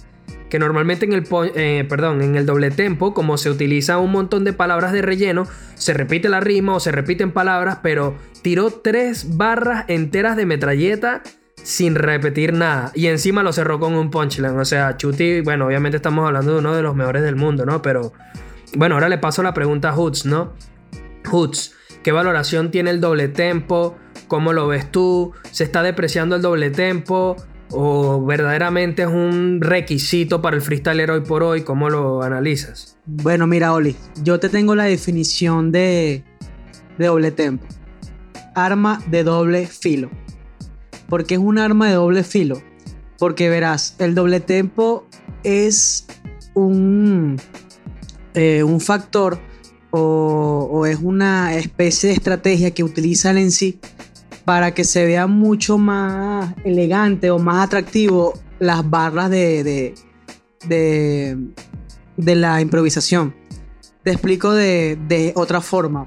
[0.50, 4.44] que normalmente en el, eh, perdón, en el doble tempo, como se utiliza un montón
[4.44, 9.38] de palabras de relleno, se repite la rima o se repiten palabras, pero tiró tres
[9.38, 11.24] barras enteras de metralleta
[11.66, 12.92] sin repetir nada.
[12.94, 14.58] Y encima lo cerró con un punchline.
[14.60, 17.82] O sea, Chuti, bueno, obviamente estamos hablando de uno de los mejores del mundo, ¿no?
[17.82, 18.14] Pero
[18.76, 20.54] bueno, ahora le paso la pregunta a Hoots, ¿no?
[21.32, 23.98] Hoots, ¿qué valoración tiene el doble tempo?
[24.28, 25.34] ¿Cómo lo ves tú?
[25.50, 27.36] ¿Se está depreciando el doble tempo?
[27.72, 31.64] ¿O verdaderamente es un requisito para el freestyler hoy por hoy?
[31.64, 33.00] ¿Cómo lo analizas?
[33.08, 36.24] Bueno, mira, Oli, yo te tengo la definición de,
[37.00, 37.66] de doble tempo.
[38.54, 40.12] Arma de doble filo.
[41.10, 42.62] ¿Por qué es un arma de doble filo?
[43.18, 45.06] Porque verás, el doble tempo
[45.44, 46.08] es
[46.54, 47.38] un,
[48.34, 49.40] eh, un factor
[49.92, 53.80] o, es una especie de estrategia que utiliza el en sí
[54.44, 59.96] para que se vea mucho más elegante o más atractivo las barras de,
[60.68, 61.38] de,
[62.18, 63.34] de, la improvisación.
[64.04, 66.06] Te explico de, otra forma.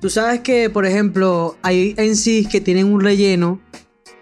[0.00, 3.60] Tú sabes que, por ejemplo, hay en sí que tienen un relleno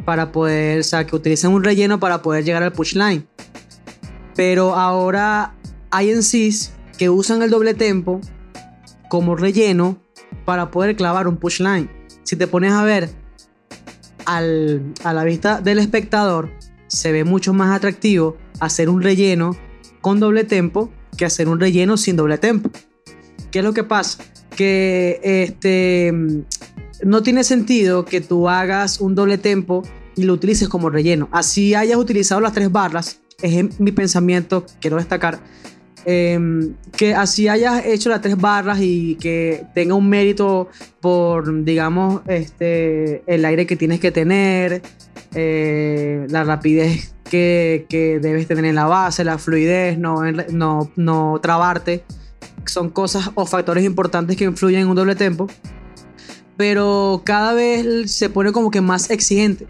[0.06, 3.26] para poder, o sea, que utilizan un relleno para poder llegar al pushline.
[4.36, 5.54] Pero ahora
[5.90, 6.56] hay en sí
[6.96, 8.20] que usan el doble tempo
[9.08, 10.00] como relleno
[10.44, 11.90] para poder clavar un pushline.
[12.22, 13.10] Si te pones a ver,
[14.26, 16.50] a la vista del espectador
[16.86, 19.56] se ve mucho más atractivo hacer un relleno
[20.00, 22.70] con doble tempo que hacer un relleno sin doble tempo.
[23.50, 24.22] ¿Qué es lo que pasa?
[24.54, 26.12] Que este,
[27.04, 29.82] no tiene sentido que tú hagas un doble tempo
[30.16, 31.28] y lo utilices como relleno.
[31.32, 35.40] Así hayas utilizado las tres barras, es mi pensamiento, quiero destacar,
[36.08, 40.68] Em, que así hayas hecho las tres barras y que tenga un mérito
[41.00, 44.82] por, digamos, este, el aire que tienes que tener,
[45.34, 50.22] eh, la rapidez que, que, debes tener en la base, la fluidez, no,
[50.52, 52.04] no, no trabarte.
[52.66, 55.48] Son cosas o factores importantes que influyen en un doble tempo.
[56.56, 59.66] Pero cada vez se pone como que más exigente.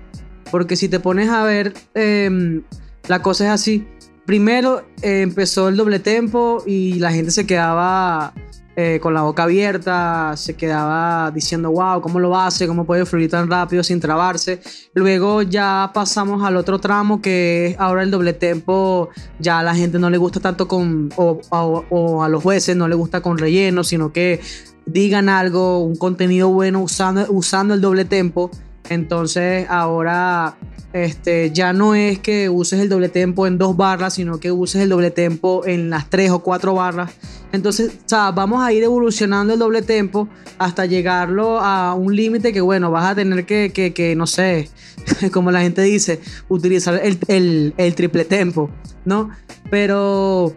[0.51, 2.63] Porque si te pones a ver, em,
[3.09, 3.87] la cosa es así
[4.27, 8.35] primero eh, empezó el doble tempo y la gente se quedaba
[8.79, 12.67] eh, con la boca abierta, se quedaba diciendo, wow, ¿cómo lo hace?
[12.67, 14.61] ¿Cómo puede fluir tan rápido sin trabarse?
[14.93, 19.09] Luego ya pasamos al otro tramo que es ahora el doble tempo,
[19.39, 22.87] ya a la gente no le gusta tanto con, o, o a los jueces no
[22.87, 24.41] le gusta con relleno, sino que
[24.87, 28.51] digan algo, un contenido bueno usando, usando el doble tempo.
[28.89, 30.57] Entonces ahora
[30.93, 34.81] este, ya no es que uses el doble tempo en dos barras, sino que uses
[34.81, 37.13] el doble tempo en las tres o cuatro barras.
[37.53, 40.29] Entonces, o vamos a ir evolucionando el doble tempo
[40.59, 44.71] hasta llegarlo a un límite que, bueno, vas a tener que, que, no sé,
[45.33, 48.71] como la gente dice, utilizar el, triple tempo,
[49.05, 49.31] ¿no?
[49.71, 50.55] Pero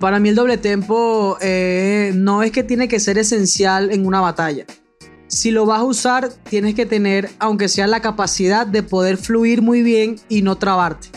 [0.00, 4.20] para mí el doble tempo eh, no es que tiene que ser esencial en una
[4.20, 4.64] batalla.
[5.28, 9.62] si lo vas a usar, tienes que tener, aunque sea la capacidad de poder fluir
[9.62, 11.08] muy bien y no trabarte.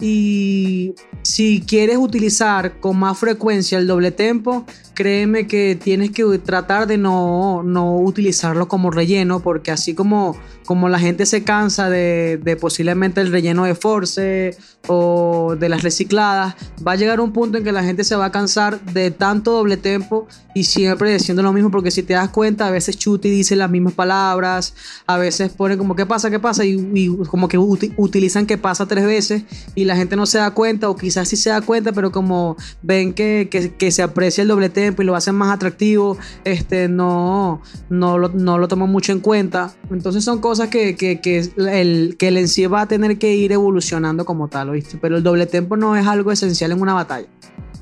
[0.00, 6.86] Y si quieres utilizar con más frecuencia el doble tempo, créeme que tienes que tratar
[6.86, 12.38] de no, no utilizarlo como relleno, porque así como, como la gente se cansa de,
[12.42, 14.56] de, posiblemente el relleno de Force
[14.88, 16.54] o de las recicladas,
[16.86, 19.52] va a llegar un punto en que la gente se va a cansar de tanto
[19.52, 23.30] doble tempo y siempre diciendo lo mismo, porque si te das cuenta, a veces Chuti
[23.30, 24.74] dice las mismas palabras,
[25.06, 26.30] a veces pone como ¿qué pasa?
[26.30, 26.64] ¿qué pasa?
[26.64, 29.44] Y, como que utilizan que pasa tres veces
[29.74, 32.56] y la gente no se da cuenta, o quizás sí se da cuenta, pero como
[32.82, 33.48] ven que,
[33.78, 38.28] que, se aprecia el doble tempo y lo hacen más atractivo, este, no, no, lo,
[38.30, 39.72] no lo toman mucho en cuenta.
[39.90, 43.34] Entonces son cosas que, que, que, el, que el en sí va a tener que
[43.34, 44.98] ir evolucionando como tal, ¿oíste?
[45.00, 47.28] Pero el doble tempo no es algo esencial en una batalla.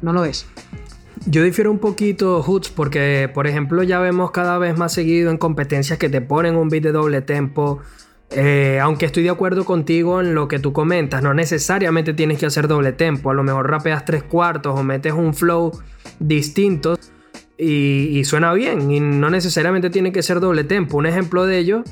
[0.02, 0.46] No lo es.
[1.26, 5.36] Yo difiero un poquito, Hoots, porque, por ejemplo, ya vemos cada vez más seguido en
[5.36, 7.80] competencias que te ponen un beat de doble tempo.
[8.32, 12.46] Eh, aunque estoy de acuerdo contigo en lo que tú comentas, no necesariamente tienes que
[12.46, 13.30] hacer doble tempo.
[13.30, 15.72] A lo mejor rapeas tres cuartos o metes un flow
[16.20, 16.96] distinto
[17.58, 18.90] y, suena bien.
[18.90, 20.96] Y no necesariamente tiene que ser doble tempo.
[20.96, 21.82] Un ejemplo de ello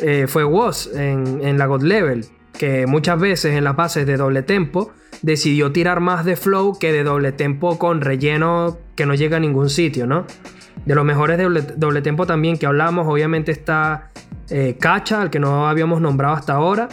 [0.00, 2.24] eh, fue Woz en, la God Level,
[2.58, 6.92] que muchas veces en las bases de doble tempo decidió tirar más de flow que
[6.92, 10.26] de doble tempo con relleno que no llega a ningún sitio, ¿no?
[10.84, 14.10] De los mejores doble, doble tempo también que hablamos, obviamente está
[14.50, 16.88] eh, Cacha, al que no habíamos nombrado hasta ahora.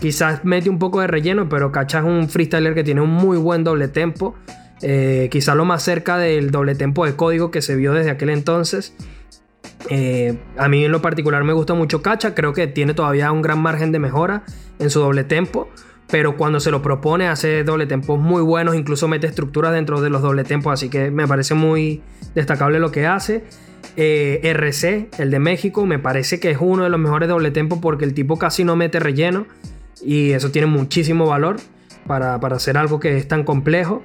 [0.00, 3.36] Quizás mete un poco de relleno, pero Cacha es un freestyler que tiene un muy
[3.36, 4.34] buen doble tempo.
[4.82, 8.30] Eh, quizás lo más cerca del doble tempo de código que se vio desde aquel
[8.30, 8.94] entonces.
[9.90, 13.42] Eh, a mí en lo particular me gusta mucho Cacha, creo que tiene todavía un
[13.42, 14.44] gran margen de mejora
[14.78, 15.68] en su doble tempo,
[16.10, 20.10] pero cuando se lo propone hace doble tempos muy buenos, incluso mete estructuras dentro de
[20.10, 22.02] los doble tempos, así que me parece muy
[22.34, 23.44] destacable lo que hace.
[23.96, 27.78] Eh, RC, el de México, me parece que es uno de los mejores doble tempos
[27.80, 29.46] porque el tipo casi no mete relleno
[30.02, 31.56] y eso tiene muchísimo valor
[32.06, 34.02] para, hacer algo que es tan complejo.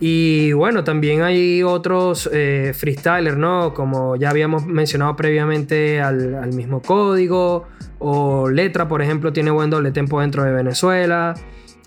[0.00, 3.74] Y bueno, también hay otros eh, freestylers, ¿no?
[3.74, 7.66] Como ya habíamos mencionado previamente al, mismo código,
[7.98, 11.34] o Letra, por ejemplo, tiene buen doble tempo dentro de Venezuela.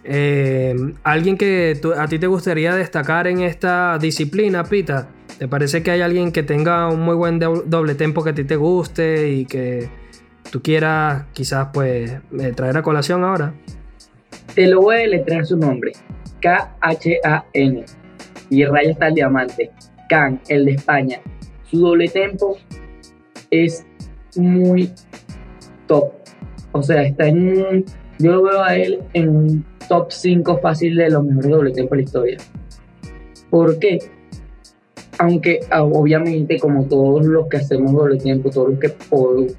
[0.03, 5.07] Eh, ¿Alguien que a ti te gustaría destacar en esta disciplina, Pita?
[5.41, 8.43] ¿Te parece que hay alguien que tenga un muy buen doble tempo que a ti
[8.43, 9.89] te guste y que
[10.51, 13.51] tú quieras quizás pues eh, traer a colación ahora?
[14.53, 15.93] Te lo voy a deletrear su nombre.
[16.41, 17.85] K-H-A-N.
[18.51, 19.71] Y el rayo está el diamante.
[20.09, 21.19] Khan, el de España.
[21.71, 22.59] Su doble tempo
[23.49, 23.83] es
[24.35, 24.91] muy
[25.87, 26.11] top.
[26.71, 27.85] O sea, está en un,
[28.19, 31.95] Yo lo veo a él en un top 5 fácil de los mejores doble tempo
[31.95, 32.37] de la historia.
[33.49, 33.97] ¿Por qué?
[35.21, 38.91] Aunque ah, obviamente como todos los que hacemos doble tiempo, todos los que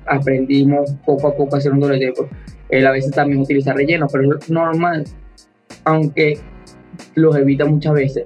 [0.06, 2.28] aprendimos poco a poco a hacer un doble tiempo,
[2.68, 5.04] él a veces también utiliza relleno, pero es normal,
[5.84, 6.36] aunque
[7.14, 8.24] los evita muchas veces.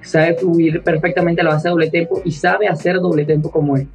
[0.00, 3.86] Sabe fluir perfectamente la base de doble tiempo y sabe hacer doble tiempo como él,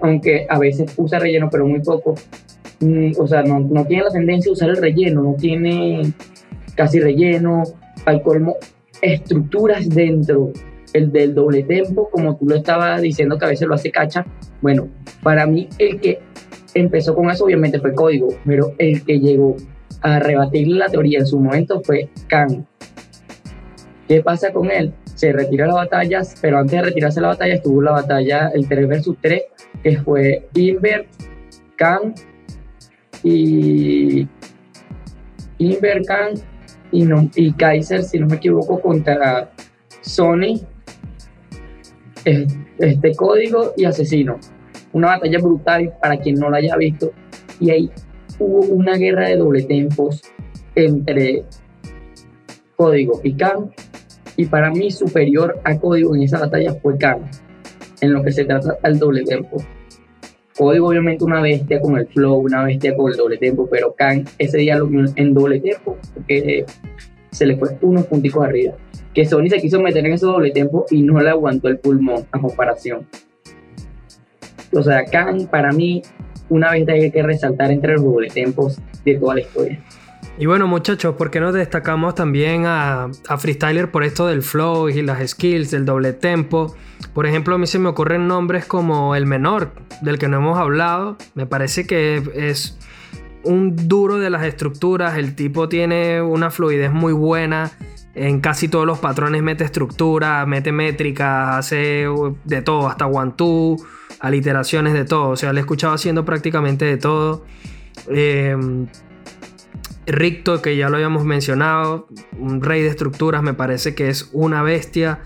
[0.00, 2.14] aunque a veces usa relleno, pero muy poco.
[2.80, 6.10] Mm, o sea, no, no tiene la tendencia a usar el relleno, no tiene
[6.74, 7.64] casi relleno,
[8.06, 8.56] al colmo,
[9.02, 10.52] estructuras dentro
[10.96, 14.24] el del doble tempo, como tú lo estabas diciendo que a veces lo hace cacha,
[14.60, 14.88] bueno,
[15.22, 16.20] para mí el que
[16.74, 19.56] empezó con eso obviamente fue código, pero el que llegó
[20.02, 22.66] a rebatir la teoría en su momento fue Khan.
[24.08, 24.92] ¿Qué pasa con él?
[25.14, 28.88] Se retira las batallas, pero antes de retirarse la batalla estuvo la batalla el 3
[28.88, 29.42] versus 3,
[29.82, 31.06] que fue Invert,
[31.76, 32.14] Khan
[33.22, 34.28] y
[35.58, 36.34] Invert, Khan
[36.92, 39.50] y, no, y Kaiser, si no me equivoco, contra
[40.02, 40.60] Sony
[42.78, 44.38] este código y asesino.
[44.92, 47.12] Una batalla brutal para quien no la haya visto.
[47.60, 47.90] Y ahí
[48.38, 50.22] hubo una guerra de doble tempos
[50.74, 51.44] entre
[52.76, 53.70] código y Khan.
[54.36, 57.30] Y para mí superior a código en esa batalla fue Khan.
[58.00, 59.56] En lo que se trata al doble tempo.
[60.56, 64.24] Código obviamente una bestia con el flow, una bestia con el doble tempo, pero Khan
[64.38, 66.64] ese día lo en doble tempo porque
[67.30, 68.74] se le fue unos punticos arriba
[69.16, 72.26] que Sony se quiso meter en ese doble tempo y no le aguantó el pulmón
[72.32, 73.06] a comparación.
[74.74, 76.02] O sea, Khan para mí
[76.50, 79.80] una vez hay que resaltar entre los doble tempos de toda la historia.
[80.38, 84.90] Y bueno muchachos, ¿por qué no destacamos también a, a Freestyler por esto del flow
[84.90, 86.76] y las skills, del doble tempo?
[87.14, 90.58] Por ejemplo, a mí se me ocurren nombres como el menor, del que no hemos
[90.58, 91.16] hablado.
[91.34, 92.78] Me parece que es
[93.44, 97.70] un duro de las estructuras, el tipo tiene una fluidez muy buena,
[98.16, 102.06] en casi todos los patrones mete estructura, mete métrica, hace
[102.44, 103.76] de todo, hasta one two.
[104.20, 105.30] aliteraciones, de todo.
[105.30, 107.44] O sea, le he escuchado haciendo prácticamente de todo.
[108.08, 108.56] Eh,
[110.06, 112.08] Ricto, que ya lo habíamos mencionado,
[112.38, 115.20] un rey de estructuras, me parece que es una bestia.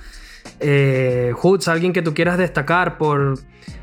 [0.58, 3.38] Eh, Hoods, alguien que tú quieras destacar por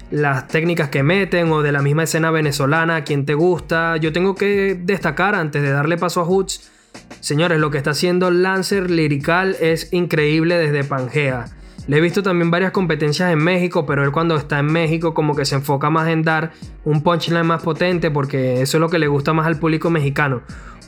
[0.09, 3.97] las técnicas que meten o de la misma escena venezolana, quien te gusta.
[3.97, 6.71] Yo tengo que destacar antes de darle paso a Hoods,
[7.19, 11.45] señores, lo que está haciendo Lancer Lirical es increíble desde Pangea.
[11.87, 15.35] Le he visto también varias competencias en México, pero él cuando está en México como
[15.35, 16.51] que se enfoca más en dar
[16.83, 20.41] un punchline más potente porque eso es lo que le gusta más al público mexicano.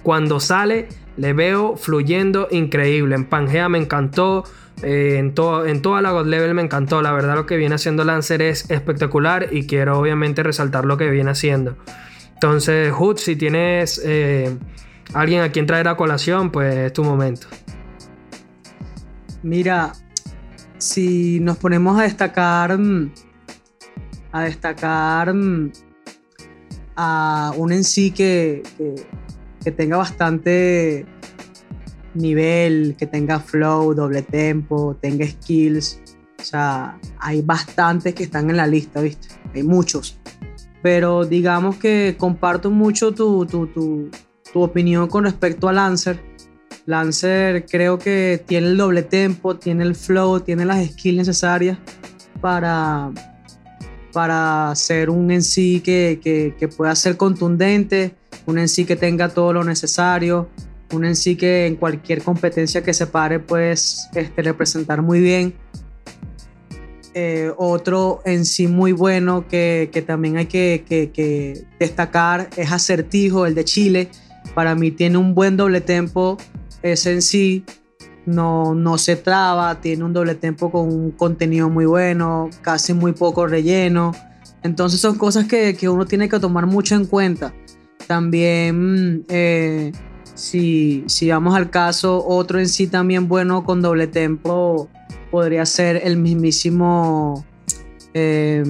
[0.04, 3.16] Cuando sale, le veo fluyendo increíble.
[3.16, 4.44] En Pangea me encantó.
[4.82, 7.02] Eh, en, todo, en toda la God Level me encantó.
[7.02, 9.48] La verdad, lo que viene haciendo Lancer es espectacular.
[9.52, 11.78] Y quiero, obviamente, resaltar lo que viene haciendo.
[12.34, 14.58] Entonces, Hood, si tienes eh,
[15.14, 17.48] alguien a quien traer a colación, pues es tu momento.
[19.44, 19.94] Mira,
[20.78, 22.78] si nos ponemos a destacar.
[22.78, 23.12] Mm,
[24.32, 25.72] a destacar mm,
[26.96, 28.62] a un en sí que
[29.64, 31.06] que tenga bastante
[32.14, 36.02] nivel, que tenga flow, doble tempo, tenga skills.
[36.40, 39.28] O sea, hay bastantes que están en la lista, ¿viste?
[39.54, 40.20] Hay muchos.
[40.82, 44.10] Pero digamos que comparto mucho tu, tu, tu,
[44.54, 46.20] tu opinión con respecto a Lancer.
[46.86, 51.78] Lancer creo que tiene el doble tempo, tiene el flow, tiene las skills necesarias
[52.42, 53.12] para,
[54.12, 58.96] para ser un en sí que, que, que pueda ser contundente, un en sí que
[58.96, 60.50] tenga todo lo necesario,
[60.92, 65.54] un en sí que en cualquier competencia que se pare pues este, representar muy bien.
[67.16, 73.56] Eh, otro en sí muy bueno que, que también hay que, destacar es Acertijo, el
[73.56, 74.10] de Chile.
[74.54, 76.38] Para mí tiene un buen doble tempo,
[76.82, 77.64] es en sí,
[78.26, 83.14] no, no se traba, tiene un doble tempo con un contenido muy bueno, casi muy
[83.14, 84.14] poco relleno.
[84.64, 87.54] Entonces son cosas que, que uno tiene que tomar mucho en cuenta.
[88.08, 89.92] También, eh,
[90.34, 94.90] si, si, vamos al caso, otro en sí también bueno con doble tempo
[95.32, 97.46] podría ser el mismísimo,
[98.14, 98.64] eh,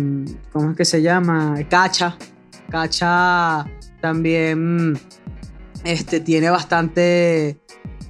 [0.51, 1.55] ¿cómo es que se llama?
[1.69, 2.17] Cacha.
[2.69, 3.65] Cacha
[4.01, 4.99] también
[5.83, 7.59] este, tiene bastante,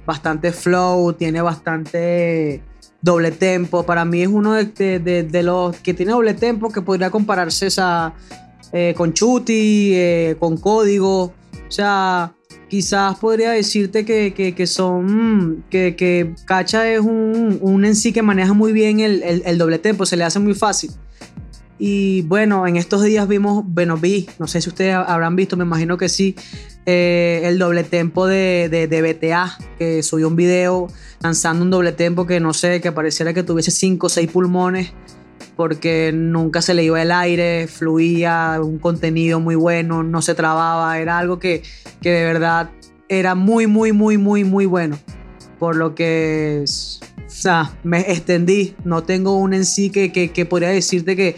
[0.06, 2.62] bastante flow, tiene bastante
[3.02, 3.84] doble tempo.
[3.84, 7.68] Para mí es uno de, los que tiene doble tempo que podría compararse
[8.72, 11.22] eh, con Chuti, eh, con código.
[11.24, 12.34] O sea,
[12.68, 15.64] quizás podría decirte que, son.
[15.68, 20.06] Que, que, Cacha es un, un, en sí que maneja muy bien el, doble tempo,
[20.06, 20.90] se le hace muy fácil.
[21.78, 23.98] Y bueno, en estos días vimos, bueno,
[24.38, 26.36] no sé si ustedes habrán visto, me imagino que sí,
[26.86, 30.88] eh, el doble tempo de, de, de, BTA, que subió un video
[31.22, 34.92] lanzando un doble tempo que no sé, que pareciera que tuviese 5 o 6 pulmones
[35.56, 40.98] porque nunca se le iba el aire, fluía, un contenido muy bueno, no se trababa,
[40.98, 41.62] era algo que,
[42.00, 42.70] que de verdad
[43.10, 44.98] era muy, muy, muy, muy, muy bueno.
[45.58, 50.46] Por lo que o sea, me extendí, no tengo un en sí que, que, que
[50.46, 51.36] podría decirte que,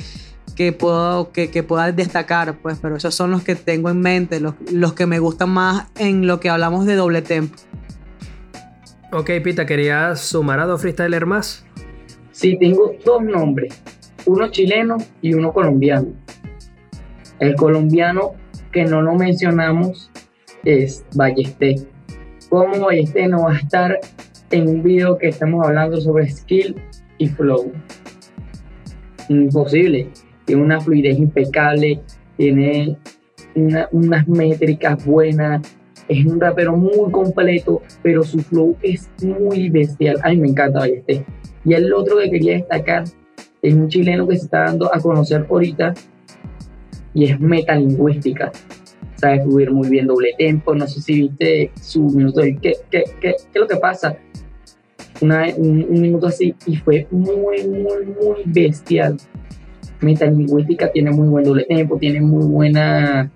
[0.56, 4.40] que, puedo, que, que, pueda destacar, pues, pero esos son los que tengo en mente,
[4.40, 7.56] los, los que me gustan más en lo que hablamos de doble tempo.
[9.12, 11.66] Ok, Pita, ¿querías sumar a dos freestylers más?
[12.32, 13.82] Sí, tengo dos nombres
[14.26, 16.08] uno chileno y uno colombiano.
[17.38, 18.32] El colombiano
[18.70, 20.10] que no lo mencionamos
[20.64, 21.76] es Ballesté.
[22.48, 23.98] ¿Cómo Ballesté no va a estar
[24.50, 26.76] en un video que estamos hablando sobre skill
[27.18, 27.72] y flow?
[29.28, 30.10] Imposible.
[30.52, 31.98] Tiene una fluidez impecable,
[32.36, 32.98] tiene
[33.90, 35.62] unas métricas buenas,
[36.08, 40.18] es un rapero muy completo, pero su flow es muy bestial.
[40.22, 41.24] A mí me encanta Ballesté.
[41.64, 43.04] Y el otro que quería destacar
[43.62, 45.94] es un chileno que se está dando a conocer ahorita
[47.14, 48.52] y es metalingüística.
[49.16, 50.74] Sabe fluir muy bien doble tempo.
[50.74, 52.42] No sé si viste su minuto.
[52.42, 54.18] ¿Qué, qué, qué, es lo que pasa?
[55.22, 59.16] Una, un, minuto así y fue muy, muy, muy bestial.
[60.02, 63.30] Metalingüística tiene muy buen doble tempo, tiene muy buena.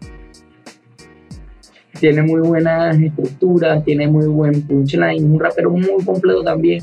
[1.98, 6.82] Tiene muy buenas estructuras, tiene muy buen punchline, un rapero muy completo también.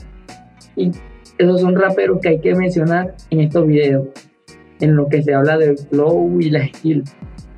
[0.75, 0.91] Y
[1.37, 4.07] esos son raperos que hay que mencionar en estos videos,
[4.79, 7.03] en lo que se habla del flow y la skill,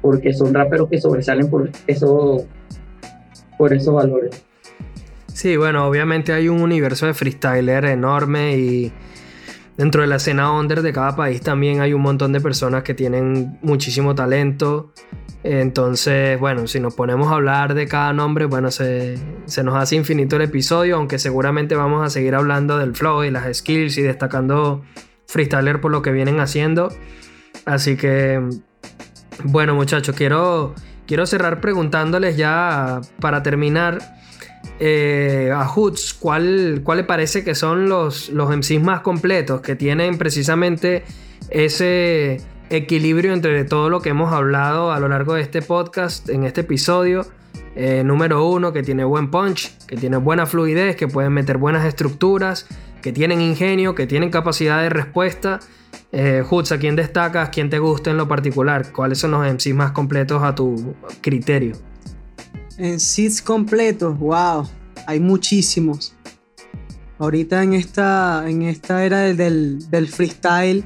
[0.01, 2.45] porque son raperos que sobresalen por, eso,
[3.57, 4.43] por esos valores.
[5.27, 8.93] Sí, bueno, obviamente hay un universo de freestyler enorme y
[9.77, 12.93] dentro de la escena under de cada país también hay un montón de personas que
[12.93, 14.93] tienen muchísimo talento
[15.47, 19.19] entonces, bueno, si nos ponemos a hablar de cada nombre, bueno, se,
[19.63, 23.55] nos hace infinito el episodio, aunque seguramente vamos a seguir hablando del flow y las
[23.55, 24.83] skills y destacando
[25.27, 26.91] freestyler por lo que vienen haciendo.
[27.65, 28.41] Así que,
[29.43, 30.73] bueno muchachos, quiero,
[31.07, 33.99] quiero cerrar preguntándoles ya para terminar
[34.79, 39.75] eh, a Hoods, ¿cuál, ¿cuál, le parece que son los, los MCs más completos que
[39.75, 41.03] tienen precisamente
[41.49, 46.43] ese equilibrio entre todo lo que hemos hablado a lo largo de este podcast, en
[46.43, 47.25] este episodio?
[47.75, 51.85] Eh, número uno, que tiene buen punch, que tiene buena fluidez, que pueden meter buenas
[51.85, 52.67] estructuras,
[53.01, 55.59] que tienen ingenio, que tienen capacidad de respuesta.
[56.11, 57.49] Eh, ¿a quién destacas?
[57.49, 58.91] ¿Quién te gusta en lo particular?
[58.91, 61.75] ¿Cuáles son los MCs más completos a tu criterio?
[62.97, 64.67] Seeds completos, wow,
[65.07, 66.15] hay muchísimos.
[67.17, 70.83] Ahorita en esta, en esta era del, freestyle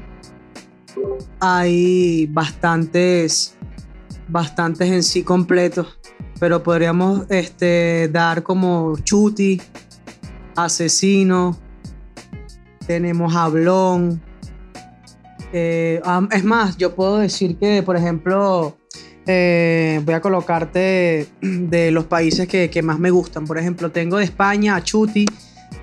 [1.39, 3.55] hay bastantes,
[4.28, 5.99] bastantes en sí completos,
[6.39, 9.59] pero podríamos este, dar como Chuti,
[10.55, 11.57] Asesino,
[12.86, 14.22] tenemos Hablón.
[15.52, 18.78] Eh, es más, yo puedo decir que, por ejemplo,
[19.26, 23.45] eh, voy a colocarte de los países que, más me gustan.
[23.45, 25.26] Por ejemplo, tengo de España a Chuti,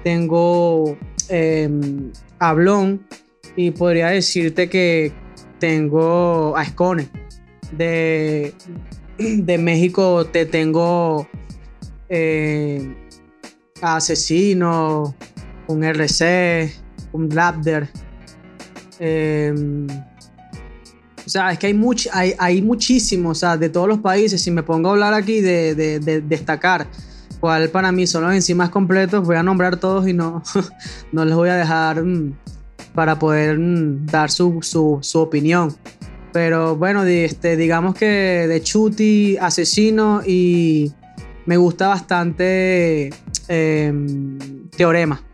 [0.03, 0.97] tengo
[1.29, 1.71] eh,
[2.39, 3.07] a Blon
[3.55, 5.13] y podría decirte que
[5.59, 7.09] tengo a Escone.
[7.71, 8.53] De,
[9.19, 11.29] de México te tengo
[12.09, 12.95] eh,
[13.81, 15.15] a Asesino,
[15.67, 16.73] un RC,
[17.13, 17.89] un Raptor.
[21.27, 24.41] O sea, es que hay, much, hay, muchísimos, o sea, de todos los países.
[24.41, 25.75] Si me pongo a hablar aquí de,
[26.25, 26.87] destacar
[27.41, 30.43] cuál para mí son los enzimas completos, voy a nombrar todos y no,
[31.13, 32.33] no les voy a dejar mm,
[32.95, 35.75] para poder mm, dar su, opinión.
[36.33, 40.93] Pero bueno, este, digamos que de Chuti, Asesino y
[41.45, 43.11] me gusta bastante
[43.49, 45.26] em, Teorema.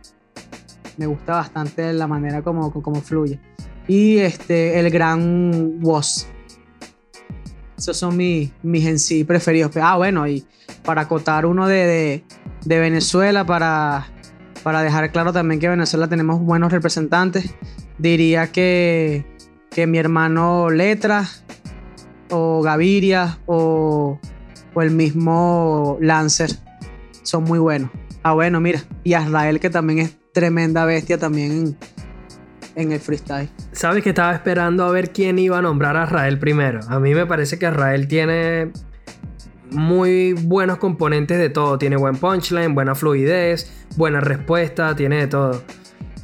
[0.97, 3.39] Me gusta bastante la manera como, como fluye
[3.87, 6.27] y este, el gran Was.
[7.77, 9.75] Esos son mis, mis en sí preferidos.
[9.77, 10.45] Ah, bueno, y
[10.83, 12.23] para acotar uno de,
[12.65, 14.07] Venezuela, para,
[14.63, 17.53] para dejar claro también que en Venezuela tenemos buenos representantes,
[17.97, 19.25] diría que,
[19.69, 21.27] que mi hermano Letra,
[22.29, 24.17] o Gaviria, o,
[24.73, 26.51] o el mismo Lancer,
[27.23, 27.91] son muy buenos.
[28.23, 31.77] Ah, bueno, mira, y Azrael, que también es tremenda bestia también
[32.75, 33.49] en el freestyle.
[33.71, 36.79] Sabes que estaba esperando a ver quién iba a nombrar a Israel primero.
[36.89, 38.71] A mí me parece que Israel tiene
[39.69, 41.77] muy buenos componentes de todo.
[41.77, 45.63] Tiene buen punchline, buena fluidez, buena respuesta, tiene de todo.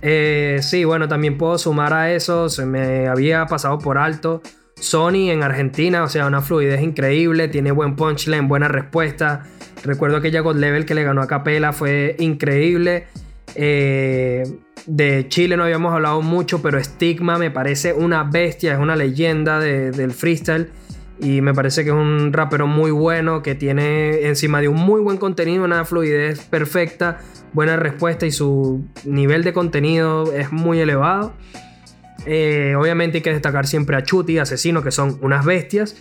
[0.01, 2.49] Eh, sí, bueno, también puedo sumar a eso.
[2.49, 4.41] Se me había pasado por alto.
[4.76, 9.43] Sony en Argentina, o sea, una fluidez increíble, tiene buen punchline, buena respuesta.
[9.84, 13.07] Recuerdo aquella God Level que le ganó a Capela, fue increíble.
[13.56, 14.43] Eh,
[14.86, 19.60] de Chile no habíamos hablado mucho, pero Stigma me parece una bestia, es una leyenda
[19.60, 20.70] del freestyle.
[21.22, 25.02] Y me parece que es un rapero muy bueno, que tiene encima de un muy
[25.02, 27.20] buen contenido, una fluidez perfecta,
[27.52, 31.34] buena respuesta y su nivel de contenido es muy elevado.
[32.26, 35.97] Eh, obviamente hay que destacar siempre a Chuti, Asesino, que son unas bestias.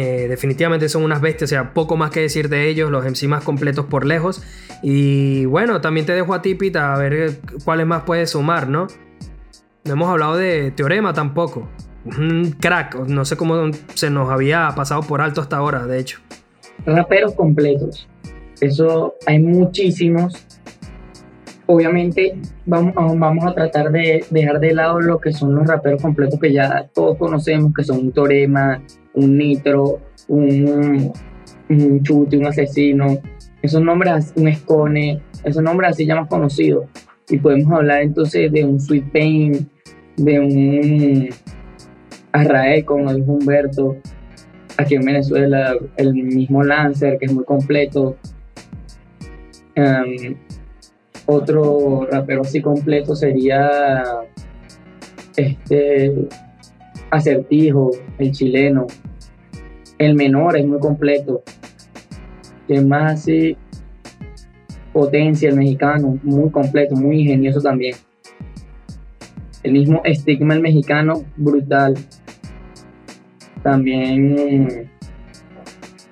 [0.00, 3.44] Definitivamente son unas bestias, o sea, poco más que decir de ellos, los MC más
[3.44, 4.42] completos por lejos.
[4.82, 8.86] Y bueno, también te dejo a ti, Pita, a ver cuáles más puedes sumar, ¿no?
[9.84, 11.68] No hemos hablado de Teorema tampoco.
[12.04, 16.20] Un crack, no sé cómo se nos había pasado por alto hasta ahora, de hecho.
[16.86, 18.08] Raperos completos.
[18.60, 20.46] Eso hay muchísimos.
[21.66, 22.36] Obviamente
[22.66, 26.52] vamos, vamos a tratar de dejar de lado lo que son los raperos completos que
[26.52, 28.80] ya todos conocemos, que son un Teorema,
[29.14, 31.12] un Nitro, un,
[31.68, 33.18] un Chute, un Asesino,
[33.62, 36.86] esos nombres, un Escone, esos nombres así ya más conocidos.
[37.28, 39.70] Y podemos hablar entonces de un Sweet Pain,
[40.16, 41.28] de un
[42.32, 43.96] Arrae, como dijo Humberto,
[44.76, 48.16] aquí en Venezuela, el mismo Lancer, que es muy completo.
[49.74, 50.36] Em,
[51.26, 54.02] otro rapero así completo sería
[55.36, 56.28] este
[57.12, 58.86] Acertijo, el chileno.
[59.98, 61.42] El menor es muy completo
[62.66, 63.56] que más así
[64.94, 67.94] potencia el mexicano, muy completo, muy ingenioso también.
[69.62, 71.94] El mismo estigma el mexicano, brutal.
[73.62, 74.90] También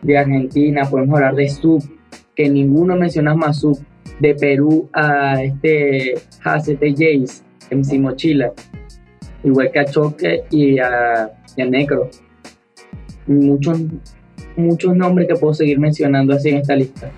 [0.02, 1.82] de Argentina, podemos hablar de Sub,
[2.36, 3.78] que ninguno menciona más Sub.
[4.20, 8.52] De Perú a este de Jace, MC Mochila,
[9.44, 12.10] igual que a Choque y a, y a Necro.
[13.26, 13.80] Muchos
[14.56, 17.10] muchos nombres que puedo seguir mencionando así en esta lista.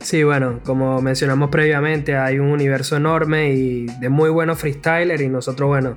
[0.00, 5.28] Sí, bueno, como mencionamos previamente, hay un universo enorme y de muy buenos freestylers y
[5.28, 5.96] nosotros, bueno,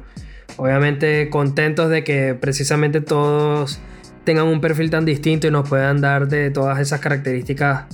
[0.58, 3.80] Obviamente contentos de que precisamente todos
[4.24, 7.86] tengan un perfil tan distinto y nos puedan dar de todas esas características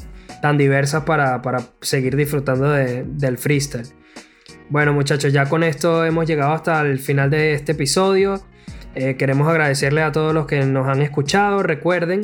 [0.42, 1.42] tan diversas para,
[1.82, 3.88] seguir disfrutando del freestyle.
[4.70, 8.40] Bueno muchachos, ya con esto hemos llegado hasta el final de este episodio.
[8.94, 11.64] Eh, queremos agradecerle a todos los que nos han escuchado.
[11.64, 12.22] Recuerden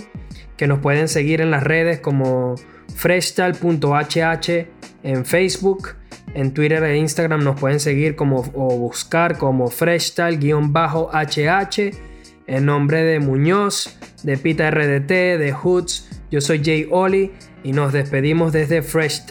[0.55, 2.53] que nos pueden seguir en las redes como
[2.95, 4.67] freshtal.hh
[5.01, 5.95] en Facebook.
[6.35, 10.37] En Twitter e Instagram nos pueden seguir como o buscar como freshtal-hh.
[12.47, 17.31] En nombre de Muñoz, de Pita RDT, de Hoods, yo soy Jay Oli
[17.63, 19.25] y nos despedimos desde Fresh